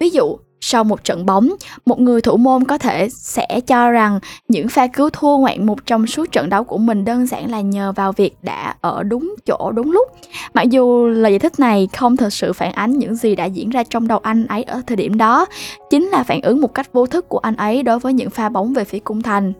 Ví 0.00 0.10
dụ 0.10 0.36
sau 0.60 0.84
một 0.84 1.04
trận 1.04 1.26
bóng, 1.26 1.48
một 1.86 2.00
người 2.00 2.20
thủ 2.20 2.36
môn 2.36 2.64
có 2.64 2.78
thể 2.78 3.08
sẽ 3.10 3.60
cho 3.66 3.90
rằng 3.90 4.20
những 4.48 4.68
pha 4.68 4.86
cứu 4.86 5.10
thua 5.10 5.38
ngoạn 5.38 5.66
mục 5.66 5.78
trong 5.86 6.06
suốt 6.06 6.32
trận 6.32 6.50
đấu 6.50 6.64
của 6.64 6.78
mình 6.78 7.04
đơn 7.04 7.26
giản 7.26 7.50
là 7.50 7.60
nhờ 7.60 7.92
vào 7.96 8.12
việc 8.12 8.36
đã 8.42 8.74
ở 8.80 9.02
đúng 9.02 9.34
chỗ 9.46 9.72
đúng 9.74 9.92
lúc. 9.92 10.08
Mặc 10.54 10.70
dù 10.70 11.06
lời 11.06 11.32
giải 11.32 11.38
thích 11.38 11.60
này 11.60 11.88
không 11.96 12.16
thực 12.16 12.32
sự 12.32 12.52
phản 12.52 12.72
ánh 12.72 12.98
những 12.98 13.14
gì 13.14 13.36
đã 13.36 13.44
diễn 13.44 13.70
ra 13.70 13.82
trong 13.90 14.08
đầu 14.08 14.18
anh 14.18 14.46
ấy 14.46 14.62
ở 14.62 14.82
thời 14.86 14.96
điểm 14.96 15.18
đó, 15.18 15.46
chính 15.90 16.04
là 16.04 16.22
phản 16.22 16.42
ứng 16.42 16.60
một 16.60 16.74
cách 16.74 16.92
vô 16.92 17.06
thức 17.06 17.28
của 17.28 17.38
anh 17.38 17.56
ấy 17.56 17.82
đối 17.82 17.98
với 17.98 18.12
những 18.12 18.30
pha 18.30 18.48
bóng 18.48 18.72
về 18.72 18.84
phía 18.84 18.98
cung 18.98 19.22
thành. 19.22 19.52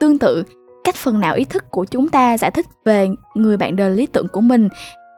Tương 0.00 0.18
tự, 0.18 0.44
cách 0.84 0.94
phần 0.94 1.20
nào 1.20 1.34
ý 1.34 1.44
thức 1.44 1.70
của 1.70 1.84
chúng 1.84 2.08
ta 2.08 2.38
giải 2.38 2.50
thích 2.50 2.66
về 2.84 3.08
người 3.34 3.56
bạn 3.56 3.76
đời 3.76 3.90
lý 3.90 4.06
tưởng 4.06 4.28
của 4.28 4.40
mình 4.40 4.68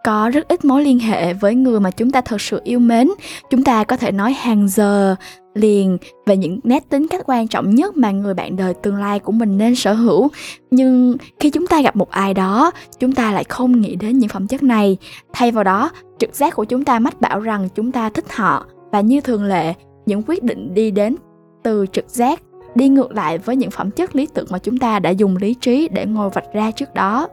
có 0.05 0.31
rất 0.35 0.49
ít 0.49 0.65
mối 0.65 0.85
liên 0.85 0.99
hệ 0.99 1.35
với 1.35 1.55
người 1.55 1.81
mà 1.81 1.91
chúng 1.91 2.11
ta 2.11 2.21
thật 2.21 2.41
sự 2.41 2.61
yêu 2.65 2.79
mến. 2.79 3.09
Chúng 3.51 3.65
ta 3.65 3.85
có 3.85 3.97
thể 3.97 4.13
nói 4.13 4.33
hàng 4.33 4.69
giờ 4.69 5.17
liền 5.55 5.99
về 6.27 6.37
những 6.37 6.61
nét 6.65 6.89
tính 6.89 7.09
cách 7.09 7.23
quan 7.27 7.49
trọng 7.49 7.75
nhất 7.75 7.97
mà 7.97 8.11
người 8.11 8.35
bạn 8.35 8.57
đời 8.57 8.75
tương 8.75 8.97
lai 8.97 9.19
của 9.19 9.33
mình 9.33 9.59
nên 9.59 9.75
sở 9.75 9.93
hữu. 9.93 10.29
Nhưng 10.71 11.17
khi 11.41 11.51
chúng 11.51 11.67
ta 11.67 11.83
gặp 11.83 11.97
một 11.97 12.11
ai 12.11 12.35
đó, 12.35 12.71
chúng 12.99 13.13
ta 13.13 13.33
lại 13.33 13.45
không 13.45 13.81
nghĩ 13.81 13.97
đến 13.97 14.19
những 14.19 14.29
phẩm 14.29 14.47
chất 14.47 14.63
này. 14.63 14.97
Thay 15.33 15.51
vào 15.51 15.65
đó, 15.65 15.91
trực 16.19 16.35
giác 16.35 16.55
của 16.55 16.65
chúng 16.65 16.85
ta 16.85 16.99
mách 16.99 17.21
bảo 17.21 17.41
rằng 17.41 17.69
chúng 17.75 17.93
ta 17.93 18.09
thích 18.09 18.33
họ. 18.33 18.67
Và 18.93 19.01
như 19.01 19.21
thường 19.21 19.45
lệ, 19.45 19.75
những 20.07 20.23
quyết 20.27 20.43
định 20.43 20.75
đi 20.75 20.91
đến 20.91 21.17
từ 21.63 21.87
trực 21.93 22.11
giác 22.11 22.41
đi 22.75 22.89
ngược 22.89 23.13
lại 23.13 23.39
với 23.39 23.57
những 23.57 23.71
phẩm 23.71 23.91
chất 23.91 24.17
lý 24.17 24.27
tưởng 24.35 24.47
mà 24.51 24.59
chúng 24.59 24.79
ta 24.79 24.99
đã 24.99 25.11
dùng 25.11 25.37
lý 25.37 25.55
trí 25.55 25.89
để 25.89 26.07
ngồi 26.07 26.31
vạch 26.31 26.53
ra 26.53 26.71
trước 26.71 26.95
đó 26.95 27.29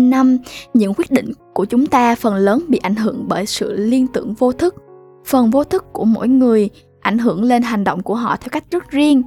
năm, 0.00 0.38
những 0.74 0.94
quyết 0.96 1.10
định 1.10 1.32
của 1.54 1.64
chúng 1.64 1.86
ta 1.86 2.14
phần 2.14 2.34
lớn 2.34 2.64
bị 2.68 2.78
ảnh 2.82 2.96
hưởng 2.96 3.24
bởi 3.28 3.46
sự 3.46 3.76
liên 3.76 4.06
tưởng 4.06 4.34
vô 4.34 4.52
thức. 4.52 4.74
Phần 5.26 5.50
vô 5.50 5.64
thức 5.64 5.84
của 5.92 6.04
mỗi 6.04 6.28
người 6.28 6.70
ảnh 7.00 7.18
hưởng 7.18 7.42
lên 7.42 7.62
hành 7.62 7.84
động 7.84 8.02
của 8.02 8.14
họ 8.14 8.36
theo 8.36 8.48
cách 8.52 8.64
rất 8.70 8.90
riêng. 8.90 9.22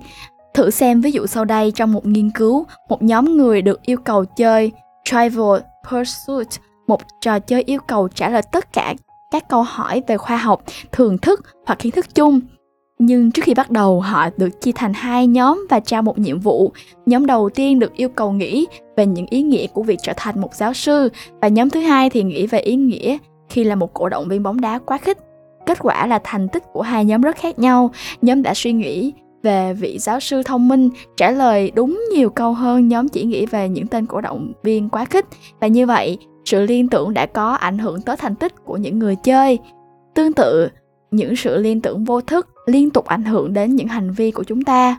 Thử 0.53 0.69
xem 0.69 1.01
ví 1.01 1.11
dụ 1.11 1.27
sau 1.27 1.45
đây 1.45 1.71
trong 1.71 1.91
một 1.91 2.05
nghiên 2.05 2.31
cứu, 2.31 2.65
một 2.89 3.03
nhóm 3.03 3.37
người 3.37 3.61
được 3.61 3.81
yêu 3.81 3.97
cầu 3.97 4.25
chơi 4.25 4.71
Trivial 5.05 5.57
Pursuit, 5.89 6.47
một 6.87 7.01
trò 7.21 7.39
chơi 7.39 7.63
yêu 7.63 7.79
cầu 7.87 8.07
trả 8.07 8.29
lời 8.29 8.41
tất 8.51 8.73
cả 8.73 8.93
các 9.31 9.49
câu 9.49 9.63
hỏi 9.63 10.03
về 10.07 10.17
khoa 10.17 10.37
học 10.37 10.63
thường 10.91 11.17
thức 11.17 11.41
hoặc 11.65 11.79
kiến 11.79 11.91
thức 11.91 12.15
chung 12.15 12.39
nhưng 13.05 13.31
trước 13.31 13.41
khi 13.45 13.53
bắt 13.53 13.71
đầu, 13.71 14.01
họ 14.01 14.29
được 14.37 14.61
chia 14.61 14.71
thành 14.75 14.93
hai 14.93 15.27
nhóm 15.27 15.67
và 15.69 15.79
trao 15.79 16.01
một 16.01 16.19
nhiệm 16.19 16.39
vụ. 16.39 16.71
Nhóm 17.05 17.25
đầu 17.25 17.49
tiên 17.49 17.79
được 17.79 17.93
yêu 17.93 18.09
cầu 18.09 18.31
nghĩ 18.31 18.65
về 18.97 19.05
những 19.05 19.25
ý 19.29 19.41
nghĩa 19.41 19.67
của 19.67 19.83
việc 19.83 19.99
trở 20.03 20.13
thành 20.17 20.41
một 20.41 20.55
giáo 20.55 20.73
sư 20.73 21.09
và 21.41 21.47
nhóm 21.47 21.69
thứ 21.69 21.79
hai 21.79 22.09
thì 22.09 22.23
nghĩ 22.23 22.47
về 22.47 22.59
ý 22.59 22.75
nghĩa 22.75 23.17
khi 23.49 23.63
là 23.63 23.75
một 23.75 23.93
cổ 23.93 24.09
động 24.09 24.27
viên 24.27 24.43
bóng 24.43 24.61
đá 24.61 24.79
quá 24.79 24.97
khích. 24.97 25.17
Kết 25.65 25.77
quả 25.81 26.07
là 26.07 26.19
thành 26.23 26.47
tích 26.47 26.63
của 26.73 26.81
hai 26.81 27.05
nhóm 27.05 27.21
rất 27.21 27.35
khác 27.35 27.59
nhau. 27.59 27.91
Nhóm 28.21 28.41
đã 28.41 28.53
suy 28.53 28.71
nghĩ 28.71 29.13
về 29.43 29.73
vị 29.73 29.97
giáo 29.99 30.19
sư 30.19 30.43
thông 30.43 30.67
minh, 30.67 30.89
trả 31.17 31.31
lời 31.31 31.71
đúng 31.75 32.01
nhiều 32.13 32.29
câu 32.29 32.53
hơn 32.53 32.87
nhóm 32.87 33.09
chỉ 33.09 33.23
nghĩ 33.23 33.45
về 33.45 33.69
những 33.69 33.87
tên 33.87 34.05
cổ 34.05 34.21
động 34.21 34.51
viên 34.63 34.89
quá 34.89 35.05
khích. 35.05 35.25
Và 35.59 35.67
như 35.67 35.85
vậy, 35.85 36.17
sự 36.45 36.61
liên 36.65 36.89
tưởng 36.89 37.13
đã 37.13 37.25
có 37.25 37.51
ảnh 37.51 37.77
hưởng 37.77 38.01
tới 38.01 38.17
thành 38.17 38.35
tích 38.35 38.65
của 38.65 38.77
những 38.77 38.99
người 38.99 39.15
chơi. 39.15 39.59
Tương 40.15 40.33
tự 40.33 40.69
những 41.15 41.35
sự 41.35 41.57
liên 41.57 41.81
tưởng 41.81 42.03
vô 42.03 42.21
thức 42.21 42.47
liên 42.65 42.89
tục 42.89 43.05
ảnh 43.05 43.23
hưởng 43.23 43.53
đến 43.53 43.75
những 43.75 43.87
hành 43.87 44.11
vi 44.11 44.31
của 44.31 44.43
chúng 44.43 44.63
ta 44.63 44.97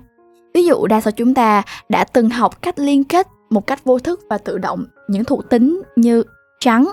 ví 0.55 0.65
dụ 0.65 0.87
đa 0.87 1.01
số 1.01 1.11
chúng 1.11 1.35
ta 1.35 1.63
đã 1.89 2.05
từng 2.05 2.31
học 2.31 2.63
cách 2.63 2.79
liên 2.79 3.05
kết 3.05 3.29
một 3.51 3.67
cách 3.67 3.85
vô 3.85 3.99
thức 3.99 4.21
và 4.29 4.39
tự 4.39 4.59
động 4.59 4.85
những 5.09 5.25
thuộc 5.25 5.51
tính 5.51 5.83
như 5.97 6.23
trắng, 6.61 6.89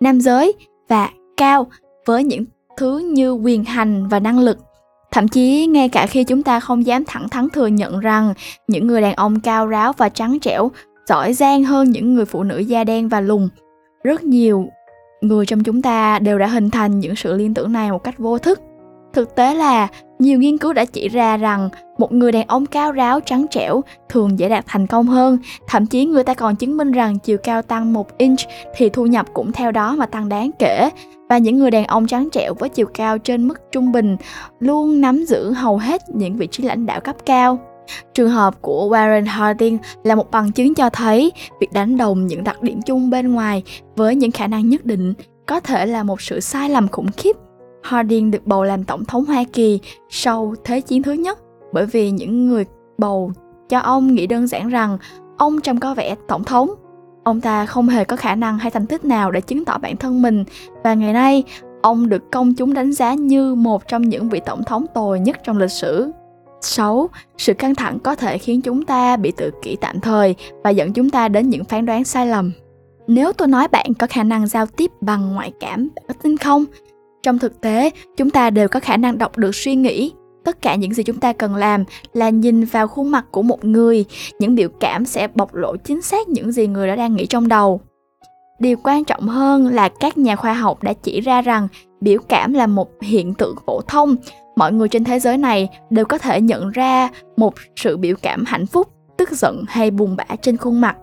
nam 0.00 0.20
giới 0.20 0.52
và 0.88 1.10
cao 1.36 1.66
với 2.06 2.24
những 2.24 2.44
thứ 2.76 2.98
như 2.98 3.32
quyền 3.32 3.64
hành 3.64 4.08
và 4.08 4.20
năng 4.20 4.38
lực. 4.38 4.58
Thậm 5.10 5.28
chí 5.28 5.66
ngay 5.66 5.88
cả 5.88 6.06
khi 6.06 6.24
chúng 6.24 6.42
ta 6.42 6.60
không 6.60 6.86
dám 6.86 7.04
thẳng 7.04 7.28
thắn 7.28 7.48
thừa 7.52 7.66
nhận 7.66 8.00
rằng 8.00 8.34
những 8.68 8.86
người 8.86 9.00
đàn 9.00 9.14
ông 9.14 9.40
cao 9.40 9.66
ráo 9.66 9.92
và 9.92 10.08
trắng 10.08 10.38
trẻo 10.40 10.70
giỏi 11.08 11.32
giang 11.32 11.64
hơn 11.64 11.90
những 11.90 12.14
người 12.14 12.24
phụ 12.24 12.42
nữ 12.42 12.58
da 12.58 12.84
đen 12.84 13.08
và 13.08 13.20
lùn. 13.20 13.48
Rất 14.04 14.24
nhiều 14.24 14.68
người 15.20 15.46
trong 15.46 15.62
chúng 15.62 15.82
ta 15.82 16.18
đều 16.18 16.38
đã 16.38 16.46
hình 16.46 16.70
thành 16.70 17.00
những 17.00 17.16
sự 17.16 17.36
liên 17.36 17.54
tưởng 17.54 17.72
này 17.72 17.90
một 17.90 18.04
cách 18.04 18.18
vô 18.18 18.38
thức. 18.38 18.60
Thực 19.12 19.34
tế 19.36 19.54
là 19.54 19.88
nhiều 20.18 20.38
nghiên 20.38 20.58
cứu 20.58 20.72
đã 20.72 20.84
chỉ 20.84 21.08
ra 21.08 21.36
rằng 21.36 21.68
một 21.98 22.12
người 22.12 22.32
đàn 22.32 22.46
ông 22.46 22.66
cao 22.66 22.92
ráo 22.92 23.20
trắng 23.20 23.46
trẻo 23.50 23.80
thường 24.08 24.38
dễ 24.38 24.48
đạt 24.48 24.64
thành 24.66 24.86
công 24.86 25.06
hơn, 25.06 25.38
thậm 25.66 25.86
chí 25.86 26.04
người 26.04 26.24
ta 26.24 26.34
còn 26.34 26.56
chứng 26.56 26.76
minh 26.76 26.92
rằng 26.92 27.18
chiều 27.18 27.38
cao 27.38 27.62
tăng 27.62 27.92
một 27.92 28.18
inch 28.18 28.40
thì 28.76 28.88
thu 28.88 29.06
nhập 29.06 29.26
cũng 29.32 29.52
theo 29.52 29.72
đó 29.72 29.96
mà 29.96 30.06
tăng 30.06 30.28
đáng 30.28 30.50
kể. 30.58 30.90
Và 31.28 31.38
những 31.38 31.58
người 31.58 31.70
đàn 31.70 31.84
ông 31.84 32.06
trắng 32.06 32.28
trẻo 32.32 32.54
với 32.54 32.68
chiều 32.68 32.86
cao 32.94 33.18
trên 33.18 33.48
mức 33.48 33.72
trung 33.72 33.92
bình 33.92 34.16
luôn 34.60 35.00
nắm 35.00 35.24
giữ 35.24 35.52
hầu 35.52 35.78
hết 35.78 36.02
những 36.14 36.36
vị 36.36 36.46
trí 36.46 36.64
lãnh 36.64 36.86
đạo 36.86 37.00
cấp 37.00 37.16
cao. 37.26 37.58
Trường 38.14 38.30
hợp 38.30 38.62
của 38.62 38.88
Warren 38.90 39.26
Harding 39.26 39.78
là 40.04 40.14
một 40.14 40.30
bằng 40.30 40.52
chứng 40.52 40.74
cho 40.74 40.90
thấy 40.90 41.32
việc 41.60 41.72
đánh 41.72 41.96
đồng 41.96 42.26
những 42.26 42.44
đặc 42.44 42.62
điểm 42.62 42.82
chung 42.82 43.10
bên 43.10 43.34
ngoài 43.34 43.62
với 43.96 44.16
những 44.16 44.30
khả 44.30 44.46
năng 44.46 44.68
nhất 44.68 44.84
định 44.84 45.14
có 45.46 45.60
thể 45.60 45.86
là 45.86 46.02
một 46.02 46.20
sự 46.20 46.40
sai 46.40 46.70
lầm 46.70 46.88
khủng 46.88 47.10
khiếp. 47.16 47.36
Harding 47.82 48.30
được 48.30 48.46
bầu 48.46 48.64
làm 48.64 48.84
tổng 48.84 49.04
thống 49.04 49.24
Hoa 49.24 49.44
Kỳ 49.52 49.80
sau 50.10 50.54
Thế 50.64 50.80
chiến 50.80 51.02
thứ 51.02 51.12
nhất 51.12 51.38
bởi 51.72 51.86
vì 51.86 52.10
những 52.10 52.48
người 52.48 52.64
bầu 52.98 53.32
cho 53.68 53.78
ông 53.78 54.14
nghĩ 54.14 54.26
đơn 54.26 54.46
giản 54.46 54.68
rằng 54.68 54.98
ông 55.36 55.60
trông 55.60 55.80
có 55.80 55.94
vẻ 55.94 56.14
tổng 56.28 56.44
thống. 56.44 56.70
Ông 57.24 57.40
ta 57.40 57.66
không 57.66 57.88
hề 57.88 58.04
có 58.04 58.16
khả 58.16 58.34
năng 58.34 58.58
hay 58.58 58.70
thành 58.70 58.86
tích 58.86 59.04
nào 59.04 59.30
để 59.30 59.40
chứng 59.40 59.64
tỏ 59.64 59.78
bản 59.78 59.96
thân 59.96 60.22
mình 60.22 60.44
và 60.84 60.94
ngày 60.94 61.12
nay 61.12 61.44
ông 61.82 62.08
được 62.08 62.30
công 62.32 62.54
chúng 62.54 62.74
đánh 62.74 62.92
giá 62.92 63.14
như 63.14 63.54
một 63.54 63.88
trong 63.88 64.02
những 64.02 64.28
vị 64.28 64.40
tổng 64.46 64.64
thống 64.64 64.86
tồi 64.94 65.20
nhất 65.20 65.36
trong 65.44 65.58
lịch 65.58 65.70
sử 65.70 66.10
xấu 66.66 67.08
Sự 67.38 67.54
căng 67.54 67.74
thẳng 67.74 67.98
có 67.98 68.14
thể 68.14 68.38
khiến 68.38 68.60
chúng 68.60 68.84
ta 68.84 69.16
bị 69.16 69.32
tự 69.36 69.50
kỷ 69.62 69.76
tạm 69.76 70.00
thời 70.00 70.34
và 70.64 70.70
dẫn 70.70 70.92
chúng 70.92 71.10
ta 71.10 71.28
đến 71.28 71.50
những 71.50 71.64
phán 71.64 71.86
đoán 71.86 72.04
sai 72.04 72.26
lầm. 72.26 72.52
Nếu 73.06 73.32
tôi 73.32 73.48
nói 73.48 73.68
bạn 73.68 73.94
có 73.98 74.06
khả 74.06 74.22
năng 74.22 74.46
giao 74.46 74.66
tiếp 74.66 74.90
bằng 75.00 75.34
ngoại 75.34 75.52
cảm, 75.60 75.88
bạn 75.96 76.04
có 76.08 76.14
tin 76.22 76.36
không? 76.36 76.64
Trong 77.22 77.38
thực 77.38 77.60
tế, 77.60 77.90
chúng 78.16 78.30
ta 78.30 78.50
đều 78.50 78.68
có 78.68 78.80
khả 78.80 78.96
năng 78.96 79.18
đọc 79.18 79.38
được 79.38 79.54
suy 79.54 79.74
nghĩ. 79.74 80.12
Tất 80.44 80.62
cả 80.62 80.74
những 80.74 80.94
gì 80.94 81.02
chúng 81.02 81.20
ta 81.20 81.32
cần 81.32 81.56
làm 81.56 81.84
là 82.12 82.28
nhìn 82.28 82.64
vào 82.64 82.88
khuôn 82.88 83.10
mặt 83.10 83.24
của 83.30 83.42
một 83.42 83.64
người, 83.64 84.04
những 84.38 84.54
biểu 84.54 84.68
cảm 84.80 85.04
sẽ 85.04 85.28
bộc 85.34 85.54
lộ 85.54 85.76
chính 85.76 86.02
xác 86.02 86.28
những 86.28 86.52
gì 86.52 86.66
người 86.66 86.88
đó 86.88 86.96
đang 86.96 87.16
nghĩ 87.16 87.26
trong 87.26 87.48
đầu. 87.48 87.80
Điều 88.58 88.76
quan 88.84 89.04
trọng 89.04 89.28
hơn 89.28 89.66
là 89.66 89.88
các 89.88 90.18
nhà 90.18 90.36
khoa 90.36 90.54
học 90.54 90.82
đã 90.82 90.92
chỉ 90.92 91.20
ra 91.20 91.42
rằng 91.42 91.68
biểu 92.00 92.18
cảm 92.28 92.52
là 92.52 92.66
một 92.66 92.88
hiện 93.02 93.34
tượng 93.34 93.56
phổ 93.66 93.80
thông 93.80 94.16
mọi 94.56 94.72
người 94.72 94.88
trên 94.88 95.04
thế 95.04 95.20
giới 95.20 95.38
này 95.38 95.68
đều 95.90 96.04
có 96.04 96.18
thể 96.18 96.40
nhận 96.40 96.70
ra 96.70 97.08
một 97.36 97.54
sự 97.76 97.96
biểu 97.96 98.16
cảm 98.22 98.44
hạnh 98.46 98.66
phúc, 98.66 98.88
tức 99.16 99.30
giận 99.30 99.64
hay 99.68 99.90
buồn 99.90 100.16
bã 100.16 100.24
trên 100.42 100.56
khuôn 100.56 100.80
mặt. 100.80 100.96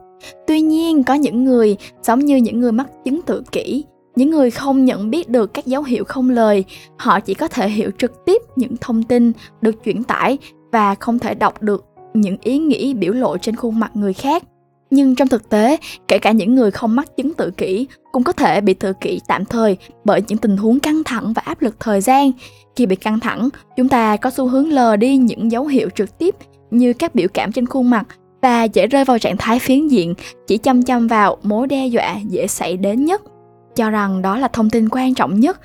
Tuy 0.48 0.62
nhiên, 0.62 1.04
có 1.04 1.14
những 1.14 1.44
người 1.46 1.78
giống 2.04 2.20
như 2.20 2.36
những 2.36 2.60
người 2.60 2.72
mắc 2.72 2.88
chứng 3.06 3.22
tự 3.22 3.44
kỷ, 3.52 3.86
những 4.16 4.30
người 4.30 4.52
không 4.52 4.86
nhận 4.86 5.10
biết 5.10 5.30
được 5.30 5.54
các 5.54 5.66
dấu 5.66 5.84
hiệu 5.84 6.04
không 6.04 6.30
lời, 6.30 6.66
họ 6.98 7.20
chỉ 7.20 7.34
có 7.34 7.48
thể 7.48 7.70
hiểu 7.70 7.92
trực 7.98 8.26
tiếp 8.26 8.42
những 8.56 8.78
thông 8.82 9.04
tin 9.04 9.32
được 9.62 9.84
chuyển 9.84 10.04
tải 10.04 10.38
và 10.72 10.96
không 10.96 11.20
thể 11.20 11.34
đọc 11.36 11.62
được 11.62 11.86
những 12.14 12.38
ý 12.42 12.58
nghĩ 12.58 12.94
biểu 12.94 13.14
lộ 13.14 13.38
trên 13.38 13.56
khuôn 13.56 13.80
mặt 13.80 13.92
người 13.94 14.14
khác 14.14 14.44
nhưng 14.94 15.16
trong 15.16 15.28
thực 15.28 15.50
tế, 15.50 15.78
kể 16.08 16.20
cả 16.20 16.32
những 16.32 16.56
người 16.56 16.72
không 16.72 16.96
mắc 16.96 17.18
chứng 17.18 17.34
tự 17.34 17.52
kỷ 17.52 17.88
cũng 18.12 18.24
có 18.24 18.34
thể 18.34 18.62
bị 18.62 18.74
tự 18.74 18.94
kỷ 18.94 19.20
tạm 19.28 19.46
thời 19.46 19.78
bởi 20.06 20.22
những 20.28 20.38
tình 20.38 20.58
huống 20.58 20.80
căng 20.80 21.04
thẳng 21.04 21.34
và 21.34 21.42
áp 21.46 21.62
lực 21.62 21.76
thời 21.80 22.02
gian. 22.02 22.32
Khi 22.76 22.86
bị 22.86 22.96
căng 22.96 23.20
thẳng, 23.20 23.50
chúng 23.78 23.90
ta 23.90 24.18
có 24.18 24.30
xu 24.30 24.48
hướng 24.48 24.70
lờ 24.70 24.96
đi 24.96 25.18
những 25.18 25.52
dấu 25.52 25.66
hiệu 25.66 25.90
trực 25.96 26.18
tiếp 26.18 26.36
như 26.72 26.94
các 26.94 27.16
biểu 27.16 27.28
cảm 27.34 27.52
trên 27.52 27.66
khuôn 27.66 27.90
mặt 27.90 28.08
và 28.42 28.64
dễ 28.64 28.88
rơi 28.88 29.06
vào 29.06 29.20
trạng 29.20 29.38
thái 29.38 29.60
phiến 29.60 29.88
diện, 29.88 30.14
chỉ 30.48 30.58
chăm 30.58 30.84
chăm 30.84 31.08
vào 31.08 31.38
mối 31.44 31.68
đe 31.68 31.88
dọa 31.88 32.16
dễ 32.30 32.48
xảy 32.48 32.78
đến 32.78 33.06
nhất. 33.06 33.22
Cho 33.76 33.90
rằng 33.90 34.22
đó 34.22 34.38
là 34.38 34.48
thông 34.48 34.70
tin 34.70 34.90
quan 34.90 35.14
trọng 35.14 35.40
nhất 35.40 35.60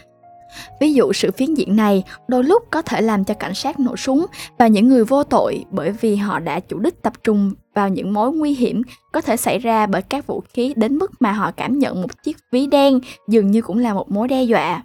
Ví 0.81 0.95
dụ 0.95 1.13
sự 1.13 1.31
phiến 1.31 1.55
diện 1.55 1.77
này 1.77 2.03
đôi 2.29 2.45
lúc 2.45 2.63
có 2.71 2.83
thể 2.83 3.01
làm 3.01 3.25
cho 3.25 3.35
cảnh 3.35 3.55
sát 3.55 3.81
nổ 3.81 3.97
súng 3.97 4.27
và 4.59 4.67
những 4.67 4.89
người 4.89 5.05
vô 5.05 5.25
tội 5.25 5.65
bởi 5.71 5.91
vì 5.91 6.17
họ 6.17 6.39
đã 6.39 6.61
chủ 6.61 6.79
đích 6.79 7.03
tập 7.03 7.13
trung 7.25 7.53
vào 7.75 7.89
những 7.89 8.13
mối 8.13 8.33
nguy 8.33 8.55
hiểm 8.55 8.83
có 9.13 9.21
thể 9.21 9.37
xảy 9.37 9.59
ra 9.59 9.87
bởi 9.87 10.03
các 10.03 10.27
vũ 10.27 10.43
khí 10.55 10.73
đến 10.77 10.97
mức 10.97 11.13
mà 11.21 11.33
họ 11.33 11.51
cảm 11.51 11.79
nhận 11.79 12.03
một 12.03 12.23
chiếc 12.23 12.37
ví 12.53 12.67
đen 12.67 13.01
dường 13.29 13.51
như 13.51 13.63
cũng 13.63 13.79
là 13.79 13.95
một 13.95 14.11
mối 14.11 14.29
đe 14.29 14.43
dọa. 14.43 14.83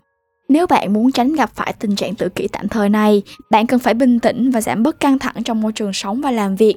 Nếu 0.50 0.68
bạn 0.68 0.94
muốn 0.94 1.12
tránh 1.12 1.36
gặp 1.36 1.50
phải 1.54 1.74
tình 1.80 1.96
trạng 1.96 2.16
tự 2.16 2.30
kỷ 2.30 2.48
tạm 2.48 2.68
thời 2.68 2.90
này, 2.90 3.22
bạn 3.52 3.68
cần 3.68 3.80
phải 3.80 3.94
bình 3.94 4.20
tĩnh 4.20 4.52
và 4.52 4.62
giảm 4.62 4.84
bớt 4.84 5.00
căng 5.00 5.20
thẳng 5.20 5.44
trong 5.46 5.62
môi 5.62 5.72
trường 5.72 5.94
sống 5.94 6.22
và 6.22 6.32
làm 6.32 6.56
việc. 6.56 6.76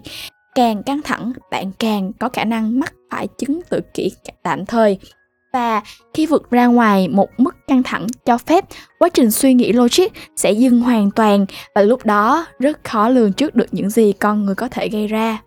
Càng 0.55 0.83
căng 0.83 1.03
thẳng, 1.05 1.33
bạn 1.51 1.71
càng 1.79 2.13
có 2.13 2.29
khả 2.29 2.45
năng 2.45 2.81
mắc 2.81 2.95
phải 3.11 3.29
chứng 3.39 3.61
tự 3.71 3.81
kỷ 3.95 4.11
tạm 4.43 4.67
thời 4.67 4.99
và 5.53 5.83
khi 6.15 6.27
vượt 6.27 6.51
ra 6.51 6.67
ngoài 6.67 7.09
một 7.09 7.29
mức 7.39 7.57
căng 7.69 7.83
thẳng 7.83 8.07
cho 8.25 8.39
phép 8.39 8.65
quá 8.99 9.09
trình 9.09 9.31
suy 9.31 9.55
nghĩ 9.55 9.73
logic 9.73 10.07
sẽ 10.37 10.53
dừng 10.53 10.81
hoàn 10.81 11.11
toàn 11.11 11.47
và 11.75 11.83
lúc 11.83 12.07
đó 12.07 12.47
rất 12.59 12.85
khó 12.85 13.09
lường 13.09 13.33
trước 13.33 13.55
được 13.55 13.67
những 13.73 13.91
gì 13.91 14.13
con 14.13 14.45
người 14.45 14.55
có 14.55 14.69
thể 14.69 14.89
gây 14.89 15.07
ra 15.07 15.39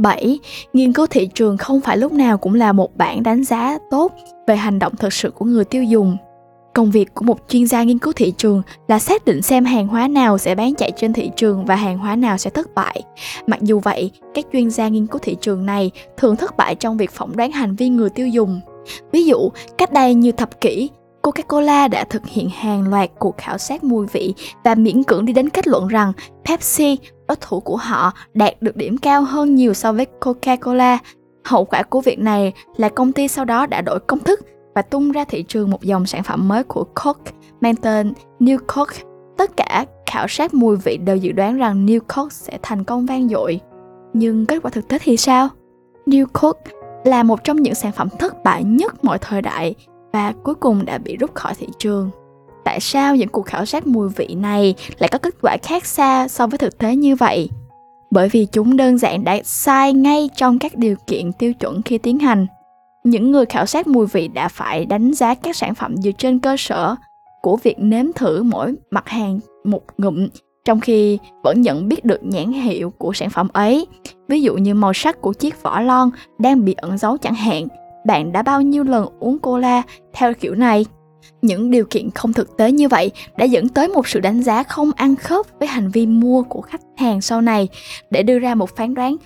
7. 0.00 0.38
Nghiên 0.72 0.92
cứu 0.92 1.06
thị 1.06 1.28
trường 1.34 1.56
không 1.56 1.80
phải 1.80 1.96
lúc 1.96 2.12
nào 2.12 2.38
cũng 2.38 2.54
là 2.54 2.72
một 2.72 2.96
bản 2.96 3.22
đánh 3.22 3.44
giá 3.44 3.78
tốt 3.90 4.12
về 4.46 4.56
hành 4.56 4.78
động 4.78 4.96
thực 4.96 5.12
sự 5.12 5.30
của 5.30 5.44
người 5.44 5.64
tiêu 5.64 5.84
dùng. 5.84 6.16
Công 6.74 6.90
việc 6.90 7.14
của 7.14 7.24
một 7.24 7.38
chuyên 7.48 7.66
gia 7.66 7.82
nghiên 7.82 7.98
cứu 7.98 8.12
thị 8.12 8.32
trường 8.36 8.62
là 8.88 8.98
xác 8.98 9.24
định 9.24 9.42
xem 9.42 9.64
hàng 9.64 9.86
hóa 9.86 10.08
nào 10.08 10.38
sẽ 10.38 10.54
bán 10.54 10.74
chạy 10.74 10.92
trên 10.96 11.12
thị 11.12 11.30
trường 11.36 11.64
và 11.64 11.76
hàng 11.76 11.98
hóa 11.98 12.16
nào 12.16 12.38
sẽ 12.38 12.50
thất 12.50 12.74
bại. 12.74 13.02
Mặc 13.46 13.60
dù 13.62 13.78
vậy, 13.78 14.10
các 14.34 14.44
chuyên 14.52 14.70
gia 14.70 14.88
nghiên 14.88 15.06
cứu 15.06 15.18
thị 15.18 15.36
trường 15.40 15.66
này 15.66 15.90
thường 16.16 16.36
thất 16.36 16.56
bại 16.56 16.74
trong 16.74 16.96
việc 16.96 17.10
phỏng 17.10 17.36
đoán 17.36 17.52
hành 17.52 17.76
vi 17.76 17.88
người 17.88 18.10
tiêu 18.10 18.28
dùng. 18.28 18.60
Ví 19.12 19.24
dụ, 19.24 19.50
cách 19.78 19.92
đây 19.92 20.14
nhiều 20.14 20.32
thập 20.32 20.60
kỷ, 20.60 20.90
Coca-Cola 21.22 21.88
đã 21.88 22.04
thực 22.04 22.26
hiện 22.26 22.48
hàng 22.48 22.88
loạt 22.88 23.10
cuộc 23.18 23.38
khảo 23.38 23.58
sát 23.58 23.84
mùi 23.84 24.06
vị 24.06 24.34
và 24.64 24.74
miễn 24.74 25.02
cưỡng 25.02 25.24
đi 25.24 25.32
đến 25.32 25.48
kết 25.48 25.68
luận 25.68 25.88
rằng 25.88 26.12
Pepsi, 26.44 26.98
đối 27.28 27.36
thủ 27.40 27.60
của 27.60 27.76
họ, 27.76 28.12
đạt 28.34 28.62
được 28.62 28.76
điểm 28.76 28.98
cao 28.98 29.22
hơn 29.22 29.54
nhiều 29.54 29.74
so 29.74 29.92
với 29.92 30.06
Coca-Cola. 30.20 30.98
Hậu 31.44 31.64
quả 31.64 31.82
của 31.82 32.00
việc 32.00 32.18
này 32.18 32.52
là 32.76 32.88
công 32.88 33.12
ty 33.12 33.28
sau 33.28 33.44
đó 33.44 33.66
đã 33.66 33.80
đổi 33.80 34.00
công 34.00 34.18
thức 34.18 34.40
và 34.74 34.82
tung 34.82 35.12
ra 35.12 35.24
thị 35.24 35.42
trường 35.42 35.70
một 35.70 35.82
dòng 35.82 36.06
sản 36.06 36.22
phẩm 36.22 36.48
mới 36.48 36.64
của 36.64 36.84
Coke 37.04 37.32
mang 37.60 37.76
tên 37.76 38.12
New 38.40 38.58
Coke. 38.66 38.96
Tất 39.38 39.56
cả 39.56 39.84
khảo 40.06 40.28
sát 40.28 40.54
mùi 40.54 40.76
vị 40.76 40.96
đều 40.96 41.16
dự 41.16 41.32
đoán 41.32 41.58
rằng 41.58 41.86
New 41.86 42.00
Coke 42.00 42.30
sẽ 42.30 42.58
thành 42.62 42.84
công 42.84 43.06
vang 43.06 43.28
dội. 43.28 43.60
Nhưng 44.12 44.46
kết 44.46 44.58
quả 44.62 44.70
thực 44.70 44.88
tế 44.88 44.98
thì 44.98 45.16
sao? 45.16 45.48
New 46.06 46.26
Coke 46.32 46.70
là 47.04 47.22
một 47.22 47.44
trong 47.44 47.62
những 47.62 47.74
sản 47.74 47.92
phẩm 47.92 48.08
thất 48.18 48.44
bại 48.44 48.64
nhất 48.64 49.04
mọi 49.04 49.18
thời 49.18 49.42
đại 49.42 49.74
và 50.12 50.32
cuối 50.44 50.54
cùng 50.54 50.84
đã 50.84 50.98
bị 50.98 51.16
rút 51.16 51.34
khỏi 51.34 51.54
thị 51.58 51.66
trường. 51.78 52.10
Tại 52.64 52.80
sao 52.80 53.16
những 53.16 53.28
cuộc 53.28 53.46
khảo 53.46 53.64
sát 53.64 53.86
mùi 53.86 54.08
vị 54.08 54.34
này 54.34 54.74
lại 54.98 55.08
có 55.08 55.18
kết 55.18 55.34
quả 55.42 55.56
khác 55.62 55.86
xa 55.86 56.28
so 56.28 56.46
với 56.46 56.58
thực 56.58 56.78
tế 56.78 56.96
như 56.96 57.16
vậy? 57.16 57.50
Bởi 58.10 58.28
vì 58.28 58.46
chúng 58.46 58.76
đơn 58.76 58.98
giản 58.98 59.24
đã 59.24 59.38
sai 59.44 59.92
ngay 59.92 60.30
trong 60.36 60.58
các 60.58 60.76
điều 60.76 60.96
kiện 61.06 61.32
tiêu 61.32 61.52
chuẩn 61.54 61.82
khi 61.82 61.98
tiến 61.98 62.18
hành. 62.18 62.46
Những 63.04 63.30
người 63.30 63.46
khảo 63.46 63.66
sát 63.66 63.86
mùi 63.86 64.06
vị 64.06 64.28
đã 64.28 64.48
phải 64.48 64.84
đánh 64.84 65.12
giá 65.14 65.34
các 65.34 65.56
sản 65.56 65.74
phẩm 65.74 65.96
dựa 65.96 66.10
trên 66.18 66.38
cơ 66.38 66.56
sở 66.58 66.94
của 67.42 67.56
việc 67.56 67.76
nếm 67.78 68.12
thử 68.12 68.42
mỗi 68.42 68.74
mặt 68.90 69.08
hàng 69.08 69.40
một 69.64 69.82
ngụm 69.98 70.28
trong 70.64 70.80
khi 70.80 71.18
vẫn 71.42 71.62
nhận 71.62 71.88
biết 71.88 72.04
được 72.04 72.20
nhãn 72.22 72.52
hiệu 72.52 72.90
của 72.90 73.12
sản 73.12 73.30
phẩm 73.30 73.48
ấy. 73.52 73.86
Ví 74.28 74.42
dụ 74.42 74.56
như 74.56 74.74
màu 74.74 74.92
sắc 74.92 75.20
của 75.20 75.32
chiếc 75.32 75.62
vỏ 75.62 75.80
lon 75.80 76.10
đang 76.38 76.64
bị 76.64 76.72
ẩn 76.72 76.98
giấu 76.98 77.16
chẳng 77.16 77.34
hạn. 77.34 77.68
Bạn 78.06 78.32
đã 78.32 78.42
bao 78.42 78.62
nhiêu 78.62 78.84
lần 78.84 79.06
uống 79.20 79.38
cola 79.38 79.82
theo 80.12 80.34
kiểu 80.34 80.54
này? 80.54 80.86
Những 81.42 81.70
điều 81.70 81.84
kiện 81.90 82.10
không 82.10 82.32
thực 82.32 82.56
tế 82.56 82.72
như 82.72 82.88
vậy 82.88 83.10
đã 83.36 83.44
dẫn 83.44 83.68
tới 83.68 83.88
một 83.88 84.08
sự 84.08 84.20
đánh 84.20 84.42
giá 84.42 84.62
không 84.62 84.90
ăn 84.96 85.16
khớp 85.16 85.46
với 85.58 85.68
hành 85.68 85.90
vi 85.90 86.06
mua 86.06 86.42
của 86.42 86.60
khách 86.60 86.80
hàng 86.96 87.20
sau 87.20 87.40
này 87.40 87.68
để 88.10 88.22
đưa 88.22 88.38
ra 88.38 88.54
một 88.54 88.76
phán 88.76 88.94
đoán 88.94 89.16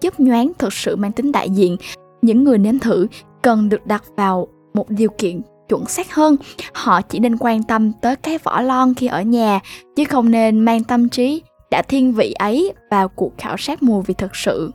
chấp 0.00 0.20
nhoáng 0.20 0.52
thực 0.58 0.72
sự 0.72 0.96
mang 0.96 1.12
tính 1.12 1.32
đại 1.32 1.50
diện. 1.50 1.76
Những 2.22 2.44
người 2.44 2.58
nếm 2.58 2.78
thử 2.78 3.06
cần 3.42 3.68
được 3.68 3.86
đặt 3.86 4.04
vào 4.16 4.48
một 4.74 4.90
điều 4.90 5.08
kiện 5.18 5.40
chuẩn 5.68 5.86
xác 5.86 6.14
hơn 6.14 6.36
họ 6.72 7.02
chỉ 7.02 7.18
nên 7.18 7.36
quan 7.36 7.62
tâm 7.62 7.92
tới 7.92 8.16
cái 8.16 8.38
vỏ 8.38 8.60
lon 8.60 8.94
khi 8.94 9.06
ở 9.06 9.22
nhà 9.22 9.60
chứ 9.96 10.04
không 10.04 10.30
nên 10.30 10.60
mang 10.60 10.84
tâm 10.84 11.08
trí 11.08 11.42
đã 11.70 11.82
thiên 11.82 12.12
vị 12.12 12.32
ấy 12.32 12.72
vào 12.90 13.08
cuộc 13.08 13.32
khảo 13.38 13.56
sát 13.56 13.82
mùi 13.82 14.02
vị 14.02 14.14
thực 14.14 14.36
sự 14.36 14.72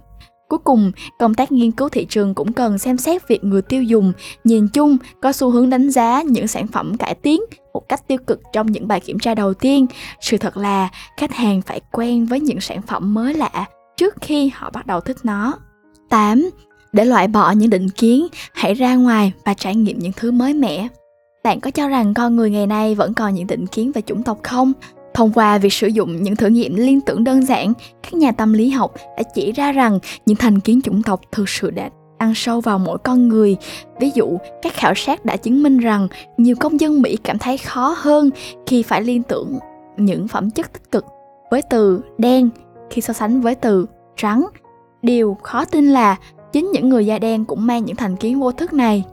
Cuối 0.53 0.59
cùng, 0.63 0.91
công 1.19 1.33
tác 1.33 1.51
nghiên 1.51 1.71
cứu 1.71 1.89
thị 1.89 2.05
trường 2.09 2.33
cũng 2.33 2.53
cần 2.53 2.77
xem 2.77 2.97
xét 2.97 3.27
việc 3.27 3.43
người 3.43 3.61
tiêu 3.61 3.83
dùng 3.83 4.13
nhìn 4.43 4.67
chung 4.67 4.97
có 5.21 5.31
xu 5.31 5.49
hướng 5.49 5.69
đánh 5.69 5.89
giá 5.89 6.21
những 6.21 6.47
sản 6.47 6.67
phẩm 6.67 6.97
cải 6.97 7.15
tiến 7.15 7.41
một 7.73 7.89
cách 7.89 8.07
tiêu 8.07 8.17
cực 8.27 8.39
trong 8.53 8.71
những 8.71 8.87
bài 8.87 8.99
kiểm 8.99 9.19
tra 9.19 9.35
đầu 9.35 9.53
tiên. 9.53 9.85
Sự 10.21 10.37
thật 10.37 10.57
là 10.57 10.89
khách 11.17 11.33
hàng 11.33 11.61
phải 11.61 11.81
quen 11.91 12.25
với 12.25 12.39
những 12.39 12.61
sản 12.61 12.81
phẩm 12.81 13.13
mới 13.13 13.33
lạ 13.33 13.65
trước 13.97 14.15
khi 14.21 14.51
họ 14.53 14.69
bắt 14.69 14.87
đầu 14.87 14.99
thích 14.99 15.17
nó. 15.23 15.53
8. 16.09 16.49
Để 16.93 17.05
loại 17.05 17.27
bỏ 17.27 17.51
những 17.51 17.69
định 17.69 17.89
kiến, 17.89 18.27
hãy 18.53 18.73
ra 18.73 18.95
ngoài 18.95 19.33
và 19.45 19.53
trải 19.53 19.75
nghiệm 19.75 19.99
những 19.99 20.11
thứ 20.15 20.31
mới 20.31 20.53
mẻ. 20.53 20.87
Bạn 21.43 21.59
có 21.59 21.71
cho 21.71 21.87
rằng 21.87 22.13
con 22.13 22.35
người 22.35 22.51
ngày 22.51 22.67
nay 22.67 22.95
vẫn 22.95 23.13
còn 23.13 23.33
những 23.33 23.47
định 23.47 23.67
kiến 23.67 23.91
về 23.91 24.01
chủng 24.01 24.23
tộc 24.23 24.39
không? 24.43 24.73
Thông 25.13 25.31
qua 25.31 25.57
việc 25.57 25.73
sử 25.73 25.87
dụng 25.87 26.23
những 26.23 26.35
thử 26.35 26.47
nghiệm 26.47 26.75
liên 26.75 27.01
tưởng 27.01 27.23
đơn 27.23 27.45
giản, 27.45 27.73
các 28.03 28.13
nhà 28.13 28.31
tâm 28.31 28.53
lý 28.53 28.69
học 28.69 28.93
đã 29.17 29.23
chỉ 29.35 29.51
ra 29.51 29.71
rằng 29.71 29.99
những 30.25 30.37
thành 30.37 30.59
kiến 30.59 30.81
chủng 30.81 31.03
tộc 31.03 31.21
thực 31.31 31.49
sự 31.49 31.71
đã 31.71 31.89
ăn 32.17 32.33
sâu 32.35 32.61
vào 32.61 32.79
mỗi 32.79 32.97
con 32.97 33.27
người. 33.27 33.57
Ví 33.99 34.11
dụ, 34.15 34.37
các 34.61 34.73
khảo 34.73 34.93
sát 34.95 35.25
đã 35.25 35.37
chứng 35.37 35.63
minh 35.63 35.77
rằng 35.77 36.07
nhiều 36.37 36.55
công 36.59 36.79
dân 36.79 37.01
Mỹ 37.01 37.17
cảm 37.23 37.37
thấy 37.37 37.57
khó 37.57 37.95
hơn 37.97 38.29
khi 38.65 38.83
phải 38.83 39.01
liên 39.01 39.23
tưởng 39.23 39.59
những 39.97 40.27
phẩm 40.27 40.51
chất 40.51 40.73
tích 40.73 40.91
cực 40.91 41.05
với 41.51 41.61
từ 41.69 42.01
đen 42.17 42.49
khi 42.89 43.01
so 43.01 43.13
sánh 43.13 43.41
với 43.41 43.55
từ 43.55 43.85
trắng. 44.17 44.45
Điều 45.01 45.37
khó 45.43 45.65
tin 45.65 45.87
là 45.87 46.15
chính 46.53 46.71
những 46.71 46.89
người 46.89 47.05
da 47.05 47.19
đen 47.19 47.45
cũng 47.45 47.67
mang 47.67 47.85
những 47.85 47.95
thành 47.95 48.15
kiến 48.15 48.39
vô 48.39 48.51
thức 48.51 48.73
này. 48.73 49.03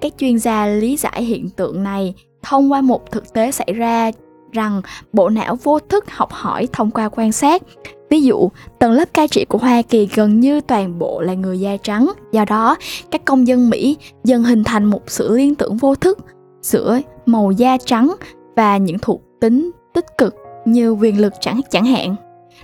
Các 0.00 0.12
chuyên 0.18 0.38
gia 0.38 0.66
lý 0.66 0.96
giải 0.96 1.24
hiện 1.24 1.50
tượng 1.50 1.82
này 1.82 2.14
thông 2.42 2.72
qua 2.72 2.80
một 2.80 3.10
thực 3.10 3.32
tế 3.32 3.50
xảy 3.50 3.72
ra 3.72 4.10
rằng 4.52 4.82
bộ 5.12 5.28
não 5.28 5.56
vô 5.56 5.78
thức 5.78 6.10
học 6.10 6.32
hỏi 6.32 6.68
thông 6.72 6.90
qua 6.90 7.08
quan 7.08 7.32
sát. 7.32 7.62
Ví 8.10 8.22
dụ, 8.22 8.48
tầng 8.78 8.92
lớp 8.92 9.14
cai 9.14 9.28
trị 9.28 9.44
của 9.44 9.58
Hoa 9.58 9.82
Kỳ 9.82 10.08
gần 10.14 10.40
như 10.40 10.60
toàn 10.60 10.98
bộ 10.98 11.20
là 11.20 11.34
người 11.34 11.60
da 11.60 11.76
trắng, 11.76 12.12
do 12.32 12.44
đó 12.44 12.76
các 13.10 13.24
công 13.24 13.46
dân 13.46 13.70
Mỹ 13.70 13.96
dần 14.24 14.44
hình 14.44 14.64
thành 14.64 14.84
một 14.84 15.02
sự 15.06 15.36
liên 15.36 15.54
tưởng 15.54 15.76
vô 15.76 15.94
thức 15.94 16.18
giữa 16.62 17.00
màu 17.26 17.50
da 17.50 17.76
trắng 17.84 18.14
và 18.56 18.76
những 18.76 18.98
thuộc 18.98 19.22
tính 19.40 19.70
tích 19.94 20.06
cực 20.18 20.34
như 20.64 20.90
quyền 20.90 21.20
lực 21.20 21.32
chẳng 21.40 21.60
chẳng 21.70 21.84
hạn. 21.84 22.16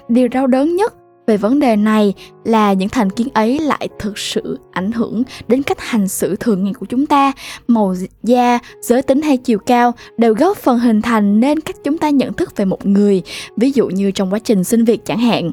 Điều 0.09 0.29
đau 0.29 0.47
đớn 0.47 0.77
nhất 0.77 0.95
về 1.31 1.37
vấn 1.37 1.61
đề 1.61 1.77
này 1.77 2.15
là 2.45 2.73
những 2.73 2.89
thành 2.89 3.11
kiến 3.11 3.29
ấy 3.35 3.59
lại 3.59 3.89
thực 3.99 4.19
sự 4.19 4.59
ảnh 4.73 4.93
hưởng 4.93 5.23
đến 5.49 5.63
cách 5.63 5.81
hành 5.81 6.09
xử 6.09 6.37
thường 6.37 6.65
ngày 6.65 6.75
của 6.75 6.87
chúng 6.87 7.07
ta. 7.07 7.33
Màu 7.69 7.95
da, 8.23 8.59
giới 8.81 9.03
tính 9.03 9.23
hay 9.23 9.37
chiều 9.37 9.59
cao 9.59 9.93
đều 10.17 10.35
góp 10.35 10.57
phần 10.57 10.79
hình 10.79 11.03
thành 11.03 11.41
nên 11.41 11.61
cách 11.61 11.77
chúng 11.85 11.99
ta 11.99 12.11
nhận 12.11 12.33
thức 12.33 12.57
về 12.57 12.65
một 12.65 12.87
người, 12.87 13.23
ví 13.57 13.71
dụ 13.71 13.89
như 13.89 14.11
trong 14.11 14.33
quá 14.33 14.39
trình 14.39 14.65
xin 14.65 14.85
việc 14.85 15.05
chẳng 15.05 15.19
hạn. 15.19 15.51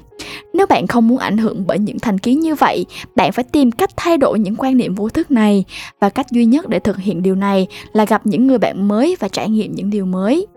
Nếu 0.54 0.68
bạn 0.68 0.88
không 0.88 1.08
muốn 1.08 1.18
ảnh 1.18 1.38
hưởng 1.38 1.64
bởi 1.68 1.80
những 1.80 2.00
thành 2.00 2.18
kiến 2.18 2.40
như 2.40 2.56
vậy, 2.56 2.86
bạn 3.16 3.32
phải 3.32 3.44
tìm 3.44 3.72
cách 3.72 3.90
thay 3.96 4.18
đổi 4.18 4.40
những 4.40 4.56
quan 4.56 4.78
niệm 4.78 4.96
vô 4.96 5.10
thức 5.10 5.32
này. 5.32 5.64
Và 6.00 6.10
cách 6.10 6.32
duy 6.32 6.46
nhất 6.46 6.70
để 6.70 6.80
thực 6.80 6.98
hiện 6.98 7.24
điều 7.24 7.36
này 7.36 7.68
là 7.94 8.06
gặp 8.06 8.28
những 8.28 8.48
người 8.48 8.58
bạn 8.58 8.88
mới 8.88 9.16
và 9.20 9.28
trải 9.28 9.50
nghiệm 9.50 9.76
những 9.76 9.90
điều 9.90 10.06
mới. 10.06 10.48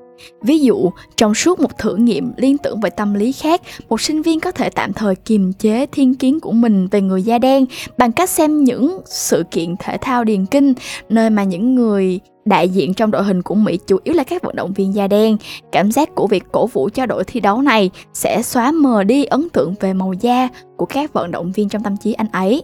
Ví 0.43 0.59
dụ, 0.59 0.91
trong 1.17 1.35
suốt 1.35 1.61
một 1.61 1.79
thử 1.79 1.97
nghiệm 1.97 2.33
liên 2.37 2.59
tưởng 2.59 2.81
về 2.81 2.91
tâm 2.91 3.15
lý 3.15 3.33
khác, 3.33 3.61
một 3.89 4.00
sinh 4.00 4.23
viên 4.23 4.41
có 4.41 4.50
thể 4.50 4.71
tạm 4.71 4.93
thời 4.93 5.15
kiềm 5.15 5.53
chế 5.53 5.87
thiên 5.87 6.15
kiến 6.15 6.41
của 6.41 6.53
mình 6.53 6.89
về 6.91 7.00
người 7.00 7.23
da 7.23 7.39
đen 7.39 7.67
bằng 7.99 8.12
cách 8.12 8.31
xem 8.31 8.65
những 8.65 9.00
sự 9.07 9.45
kiện 9.50 9.77
thể 9.79 9.97
thao 10.00 10.25
điền 10.25 10.47
kinh 10.47 10.75
nơi 11.09 11.31
mà 11.31 11.45
những 11.45 11.75
người 11.75 12.21
đại 12.45 12.69
diện 12.69 12.95
trong 12.95 13.11
đội 13.11 13.25
hình 13.25 13.43
của 13.43 13.55
Mỹ 13.55 13.79
chủ 13.87 13.99
yếu 14.05 14.15
là 14.15 14.25
các 14.25 14.43
vận 14.43 14.57
động 14.57 14.73
viên 14.73 14.95
da 14.95 15.07
đen. 15.07 15.37
Cảm 15.73 15.93
giác 15.93 16.15
của 16.15 16.27
việc 16.27 16.45
cổ 16.53 16.67
vũ 16.67 16.89
cho 16.95 17.07
đội 17.07 17.25
thi 17.25 17.41
đấu 17.41 17.62
này 17.62 17.91
sẽ 18.12 18.43
xóa 18.43 18.73
mờ 18.73 19.05
đi 19.05 19.25
ấn 19.25 19.49
tượng 19.49 19.75
về 19.81 19.93
màu 19.93 20.12
da 20.12 20.49
của 20.77 20.87
các 20.87 21.12
vận 21.12 21.31
động 21.31 21.53
viên 21.53 21.69
trong 21.69 21.83
tâm 21.83 21.97
trí 21.97 22.12
anh 22.12 22.29
ấy. 22.33 22.62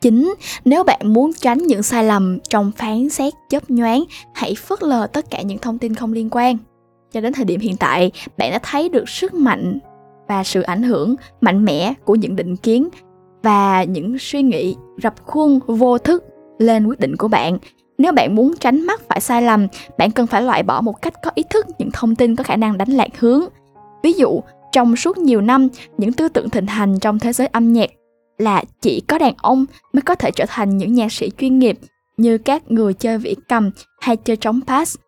Chính, 0.00 0.34
nếu 0.64 0.84
bạn 0.84 1.00
muốn 1.12 1.32
tránh 1.40 1.58
những 1.58 1.82
sai 1.82 2.04
lầm 2.04 2.38
trong 2.48 2.72
phán 2.76 3.08
xét 3.08 3.32
chớp 3.50 3.70
nhoáng, 3.70 4.04
hãy 4.34 4.54
phớt 4.54 4.82
lờ 4.82 5.06
tất 5.06 5.30
cả 5.30 5.42
những 5.42 5.58
thông 5.58 5.78
tin 5.78 5.94
không 5.94 6.12
liên 6.12 6.28
quan 6.30 6.58
cho 7.12 7.20
đến 7.20 7.32
thời 7.32 7.44
điểm 7.44 7.60
hiện 7.60 7.76
tại, 7.76 8.12
bạn 8.38 8.50
đã 8.50 8.58
thấy 8.62 8.88
được 8.88 9.08
sức 9.08 9.34
mạnh 9.34 9.78
và 10.28 10.44
sự 10.44 10.62
ảnh 10.62 10.82
hưởng 10.82 11.14
mạnh 11.40 11.64
mẽ 11.64 11.94
của 12.04 12.14
những 12.14 12.36
định 12.36 12.56
kiến 12.56 12.88
và 13.42 13.84
những 13.84 14.16
suy 14.18 14.42
nghĩ 14.42 14.76
rập 15.02 15.14
khuôn 15.26 15.60
vô 15.66 15.98
thức 15.98 16.24
lên 16.58 16.86
quyết 16.86 17.00
định 17.00 17.16
của 17.16 17.28
bạn. 17.28 17.58
Nếu 17.98 18.12
bạn 18.12 18.34
muốn 18.34 18.54
tránh 18.60 18.80
mắc 18.80 19.00
phải 19.08 19.20
sai 19.20 19.42
lầm, 19.42 19.66
bạn 19.98 20.10
cần 20.10 20.26
phải 20.26 20.42
loại 20.42 20.62
bỏ 20.62 20.80
một 20.80 21.02
cách 21.02 21.14
có 21.22 21.30
ý 21.34 21.42
thức 21.50 21.66
những 21.78 21.90
thông 21.92 22.16
tin 22.16 22.36
có 22.36 22.44
khả 22.44 22.56
năng 22.56 22.78
đánh 22.78 22.90
lạc 22.90 23.18
hướng. 23.18 23.44
Ví 24.02 24.12
dụ, 24.12 24.40
trong 24.72 24.96
suốt 24.96 25.18
nhiều 25.18 25.40
năm, 25.40 25.68
những 25.98 26.12
tư 26.12 26.28
tưởng 26.28 26.50
thịnh 26.50 26.66
hành 26.66 26.98
trong 27.00 27.18
thế 27.18 27.32
giới 27.32 27.46
âm 27.46 27.72
nhạc 27.72 27.90
là 28.38 28.64
chỉ 28.80 29.00
có 29.08 29.18
đàn 29.18 29.34
ông 29.36 29.64
mới 29.92 30.02
có 30.02 30.14
thể 30.14 30.30
trở 30.30 30.44
thành 30.48 30.76
những 30.76 30.94
nhạc 30.94 31.12
sĩ 31.12 31.30
chuyên 31.38 31.58
nghiệp 31.58 31.78
như 32.16 32.38
các 32.38 32.70
người 32.70 32.94
chơi 32.94 33.18
vĩ 33.18 33.34
cầm 33.48 33.70
hay 34.00 34.16
chơi 34.16 34.36
trống 34.36 34.60
pass 34.66 34.98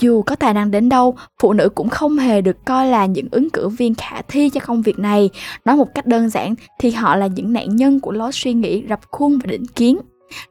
dù 0.00 0.22
có 0.22 0.36
tài 0.36 0.54
năng 0.54 0.70
đến 0.70 0.88
đâu, 0.88 1.14
phụ 1.42 1.52
nữ 1.52 1.68
cũng 1.68 1.88
không 1.88 2.18
hề 2.18 2.40
được 2.40 2.64
coi 2.64 2.86
là 2.86 3.06
những 3.06 3.28
ứng 3.30 3.50
cử 3.50 3.68
viên 3.68 3.94
khả 3.94 4.22
thi 4.22 4.50
cho 4.50 4.60
công 4.60 4.82
việc 4.82 4.98
này. 4.98 5.30
Nói 5.64 5.76
một 5.76 5.94
cách 5.94 6.06
đơn 6.06 6.28
giản 6.28 6.54
thì 6.78 6.90
họ 6.90 7.16
là 7.16 7.26
những 7.26 7.52
nạn 7.52 7.76
nhân 7.76 8.00
của 8.00 8.12
lối 8.12 8.32
suy 8.32 8.52
nghĩ 8.52 8.84
rập 8.88 9.00
khuôn 9.10 9.38
và 9.38 9.46
định 9.46 9.66
kiến. 9.66 9.98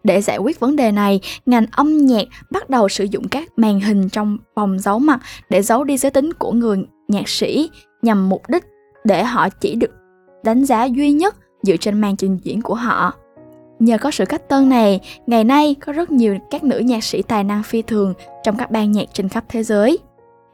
Để 0.03 0.21
giải 0.21 0.37
quyết 0.37 0.59
vấn 0.59 0.75
đề 0.75 0.91
này, 0.91 1.19
ngành 1.45 1.65
âm 1.71 1.97
nhạc 1.97 2.27
bắt 2.51 2.69
đầu 2.69 2.89
sử 2.89 3.03
dụng 3.03 3.27
các 3.27 3.49
màn 3.57 3.79
hình 3.79 4.09
trong 4.09 4.37
vòng 4.55 4.79
giấu 4.79 4.99
mặt 4.99 5.19
để 5.49 5.61
giấu 5.61 5.83
đi 5.83 5.97
giới 5.97 6.11
tính 6.11 6.33
của 6.33 6.51
người 6.51 6.77
nhạc 7.07 7.29
sĩ 7.29 7.69
nhằm 8.01 8.29
mục 8.29 8.41
đích 8.49 8.63
để 9.03 9.23
họ 9.23 9.49
chỉ 9.49 9.75
được 9.75 9.91
đánh 10.43 10.65
giá 10.65 10.83
duy 10.83 11.11
nhất 11.11 11.35
dựa 11.63 11.77
trên 11.77 12.01
màn 12.01 12.15
trình 12.15 12.37
diễn 12.43 12.61
của 12.61 12.75
họ. 12.75 13.13
Nhờ 13.81 13.97
có 13.97 14.11
sự 14.11 14.25
cách 14.25 14.49
tân 14.49 14.69
này, 14.69 14.99
ngày 15.27 15.43
nay 15.43 15.75
có 15.85 15.93
rất 15.93 16.11
nhiều 16.11 16.37
các 16.51 16.63
nữ 16.63 16.79
nhạc 16.79 17.03
sĩ 17.03 17.21
tài 17.21 17.43
năng 17.43 17.63
phi 17.63 17.81
thường 17.81 18.13
trong 18.43 18.57
các 18.57 18.71
ban 18.71 18.91
nhạc 18.91 19.05
trên 19.13 19.29
khắp 19.29 19.43
thế 19.49 19.63
giới. 19.63 19.99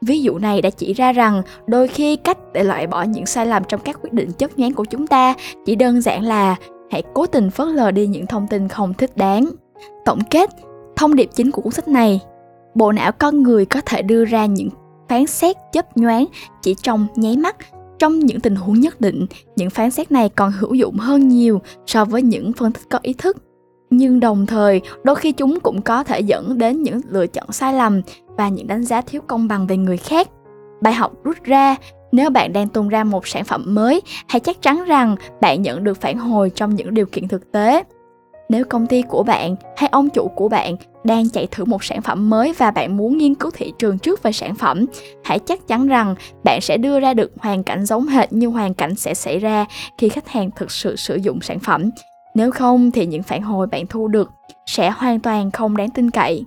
Ví 0.00 0.22
dụ 0.22 0.38
này 0.38 0.62
đã 0.62 0.70
chỉ 0.70 0.92
ra 0.92 1.12
rằng 1.12 1.42
đôi 1.66 1.88
khi 1.88 2.16
cách 2.16 2.38
để 2.52 2.64
loại 2.64 2.86
bỏ 2.86 3.02
những 3.02 3.26
sai 3.26 3.46
lầm 3.46 3.62
trong 3.68 3.80
các 3.80 3.98
quyết 4.02 4.12
định 4.12 4.32
chớp 4.32 4.58
nhoáng 4.58 4.72
của 4.72 4.84
chúng 4.84 5.06
ta 5.06 5.34
chỉ 5.66 5.74
đơn 5.74 6.00
giản 6.00 6.22
là 6.22 6.56
hãy 6.90 7.02
cố 7.14 7.26
tình 7.26 7.50
phớt 7.50 7.68
lờ 7.68 7.90
đi 7.90 8.06
những 8.06 8.26
thông 8.26 8.46
tin 8.46 8.68
không 8.68 8.94
thích 8.94 9.16
đáng. 9.16 9.46
Tổng 10.04 10.20
kết, 10.30 10.50
thông 10.96 11.16
điệp 11.16 11.28
chính 11.34 11.50
của 11.50 11.62
cuốn 11.62 11.72
sách 11.72 11.88
này, 11.88 12.20
bộ 12.74 12.92
não 12.92 13.12
con 13.12 13.42
người 13.42 13.66
có 13.66 13.80
thể 13.86 14.02
đưa 14.02 14.24
ra 14.24 14.46
những 14.46 14.68
phán 15.08 15.26
xét 15.26 15.56
chấp 15.72 15.96
nhoáng 15.96 16.24
chỉ 16.62 16.74
trong 16.82 17.06
nháy 17.16 17.36
mắt 17.36 17.56
trong 17.98 18.18
những 18.18 18.40
tình 18.40 18.56
huống 18.56 18.80
nhất 18.80 19.00
định, 19.00 19.26
những 19.56 19.70
phán 19.70 19.90
xét 19.90 20.12
này 20.12 20.28
còn 20.28 20.52
hữu 20.52 20.74
dụng 20.74 20.96
hơn 20.96 21.28
nhiều 21.28 21.60
so 21.86 22.04
với 22.04 22.22
những 22.22 22.52
phân 22.52 22.72
tích 22.72 22.82
có 22.90 22.98
ý 23.02 23.12
thức. 23.12 23.36
Nhưng 23.90 24.20
đồng 24.20 24.46
thời, 24.46 24.80
đôi 25.04 25.16
khi 25.16 25.32
chúng 25.32 25.60
cũng 25.60 25.82
có 25.82 26.04
thể 26.04 26.20
dẫn 26.20 26.58
đến 26.58 26.82
những 26.82 27.00
lựa 27.08 27.26
chọn 27.26 27.52
sai 27.52 27.74
lầm 27.74 28.00
và 28.36 28.48
những 28.48 28.66
đánh 28.66 28.84
giá 28.84 29.00
thiếu 29.00 29.20
công 29.26 29.48
bằng 29.48 29.66
về 29.66 29.76
người 29.76 29.96
khác. 29.96 30.28
Bài 30.80 30.94
học 30.94 31.12
rút 31.24 31.36
ra, 31.44 31.76
nếu 32.12 32.30
bạn 32.30 32.52
đang 32.52 32.68
tung 32.68 32.88
ra 32.88 33.04
một 33.04 33.26
sản 33.26 33.44
phẩm 33.44 33.74
mới, 33.74 34.02
hãy 34.28 34.40
chắc 34.40 34.62
chắn 34.62 34.84
rằng 34.84 35.16
bạn 35.40 35.62
nhận 35.62 35.84
được 35.84 36.00
phản 36.00 36.18
hồi 36.18 36.50
trong 36.54 36.74
những 36.74 36.94
điều 36.94 37.06
kiện 37.06 37.28
thực 37.28 37.52
tế. 37.52 37.82
Nếu 38.48 38.64
công 38.64 38.86
ty 38.86 39.02
của 39.02 39.22
bạn 39.22 39.56
hay 39.76 39.88
ông 39.92 40.08
chủ 40.10 40.28
của 40.28 40.48
bạn 40.48 40.76
đang 41.04 41.30
chạy 41.30 41.46
thử 41.50 41.64
một 41.64 41.84
sản 41.84 42.02
phẩm 42.02 42.30
mới 42.30 42.52
và 42.58 42.70
bạn 42.70 42.96
muốn 42.96 43.18
nghiên 43.18 43.34
cứu 43.34 43.50
thị 43.54 43.72
trường 43.78 43.98
trước 43.98 44.22
về 44.22 44.32
sản 44.32 44.54
phẩm, 44.54 44.86
hãy 45.24 45.38
chắc 45.38 45.68
chắn 45.68 45.86
rằng 45.86 46.14
bạn 46.44 46.60
sẽ 46.60 46.76
đưa 46.76 47.00
ra 47.00 47.14
được 47.14 47.32
hoàn 47.38 47.62
cảnh 47.62 47.84
giống 47.84 48.06
hệt 48.06 48.32
như 48.32 48.46
hoàn 48.46 48.74
cảnh 48.74 48.94
sẽ 48.94 49.14
xảy 49.14 49.38
ra 49.38 49.64
khi 49.98 50.08
khách 50.08 50.28
hàng 50.28 50.50
thực 50.56 50.70
sự 50.70 50.96
sử 50.96 51.16
dụng 51.16 51.40
sản 51.40 51.58
phẩm. 51.58 51.90
Nếu 52.34 52.50
không 52.50 52.90
thì 52.90 53.06
những 53.06 53.22
phản 53.22 53.42
hồi 53.42 53.66
bạn 53.66 53.86
thu 53.86 54.08
được 54.08 54.30
sẽ 54.66 54.90
hoàn 54.90 55.20
toàn 55.20 55.50
không 55.50 55.76
đáng 55.76 55.90
tin 55.90 56.10
cậy. 56.10 56.44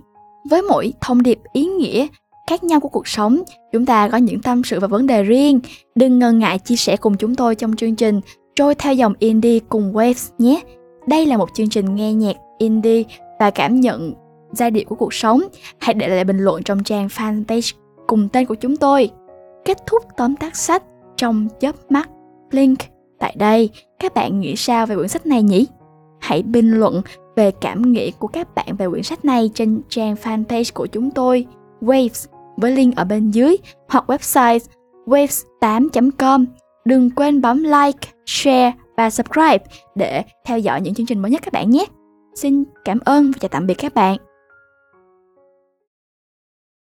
Với 0.50 0.62
mỗi 0.62 0.92
thông 1.00 1.22
điệp 1.22 1.38
ý 1.52 1.64
nghĩa 1.64 2.06
khác 2.46 2.64
nhau 2.64 2.80
của 2.80 2.88
cuộc 2.88 3.08
sống, 3.08 3.42
chúng 3.72 3.86
ta 3.86 4.08
có 4.08 4.18
những 4.18 4.42
tâm 4.42 4.64
sự 4.64 4.80
và 4.80 4.86
vấn 4.86 5.06
đề 5.06 5.22
riêng. 5.22 5.60
Đừng 5.94 6.18
ngần 6.18 6.38
ngại 6.38 6.58
chia 6.58 6.76
sẻ 6.76 6.96
cùng 6.96 7.16
chúng 7.16 7.34
tôi 7.34 7.54
trong 7.54 7.76
chương 7.76 7.96
trình 7.96 8.20
trôi 8.56 8.74
theo 8.74 8.94
dòng 8.94 9.14
indie 9.18 9.58
cùng 9.68 9.92
waves 9.92 10.30
nhé. 10.38 10.62
Đây 11.06 11.26
là 11.26 11.36
một 11.36 11.48
chương 11.54 11.68
trình 11.68 11.94
nghe 11.94 12.12
nhạc 12.14 12.36
indie 12.58 13.02
và 13.38 13.50
cảm 13.50 13.80
nhận 13.80 14.12
giai 14.52 14.70
điệu 14.70 14.84
của 14.88 14.94
cuộc 14.94 15.14
sống. 15.14 15.40
Hãy 15.78 15.94
để 15.94 16.08
lại 16.08 16.24
bình 16.24 16.38
luận 16.38 16.62
trong 16.62 16.84
trang 16.84 17.06
fanpage 17.06 17.76
cùng 18.06 18.28
tên 18.28 18.46
của 18.46 18.54
chúng 18.54 18.76
tôi. 18.76 19.10
Kết 19.64 19.78
thúc 19.86 20.02
tóm 20.16 20.36
tắt 20.36 20.56
sách 20.56 20.82
trong 21.16 21.48
chớp 21.60 21.74
mắt 21.90 22.10
link 22.50 22.78
tại 23.18 23.34
đây. 23.38 23.70
Các 23.98 24.14
bạn 24.14 24.40
nghĩ 24.40 24.56
sao 24.56 24.86
về 24.86 24.96
quyển 24.96 25.08
sách 25.08 25.26
này 25.26 25.42
nhỉ? 25.42 25.66
Hãy 26.20 26.42
bình 26.42 26.70
luận 26.70 27.02
về 27.36 27.50
cảm 27.50 27.92
nghĩ 27.92 28.10
của 28.10 28.28
các 28.28 28.54
bạn 28.54 28.76
về 28.78 28.88
quyển 28.88 29.02
sách 29.02 29.24
này 29.24 29.50
trên 29.54 29.80
trang 29.88 30.14
fanpage 30.14 30.70
của 30.74 30.86
chúng 30.86 31.10
tôi 31.10 31.46
Waves 31.80 32.26
với 32.56 32.72
link 32.72 32.96
ở 32.96 33.04
bên 33.04 33.30
dưới 33.30 33.56
hoặc 33.88 34.04
website 34.10 34.58
waves8.com. 35.06 36.46
Đừng 36.84 37.10
quên 37.10 37.40
bấm 37.40 37.62
like, 37.62 38.08
share 38.26 38.72
và 38.96 39.10
subscribe 39.10 39.64
để 39.94 40.22
theo 40.44 40.58
dõi 40.58 40.80
những 40.80 40.94
chương 40.94 41.06
trình 41.06 41.18
mới 41.18 41.30
nhất 41.30 41.40
các 41.44 41.52
bạn 41.52 41.70
nhé. 41.70 41.84
Xin 42.34 42.64
cảm 42.84 42.98
ơn 43.04 43.32
và 43.32 43.38
chào 43.40 43.48
tạm 43.48 43.66
biệt 43.66 43.74
các 43.74 43.94
bạn. 43.94 44.31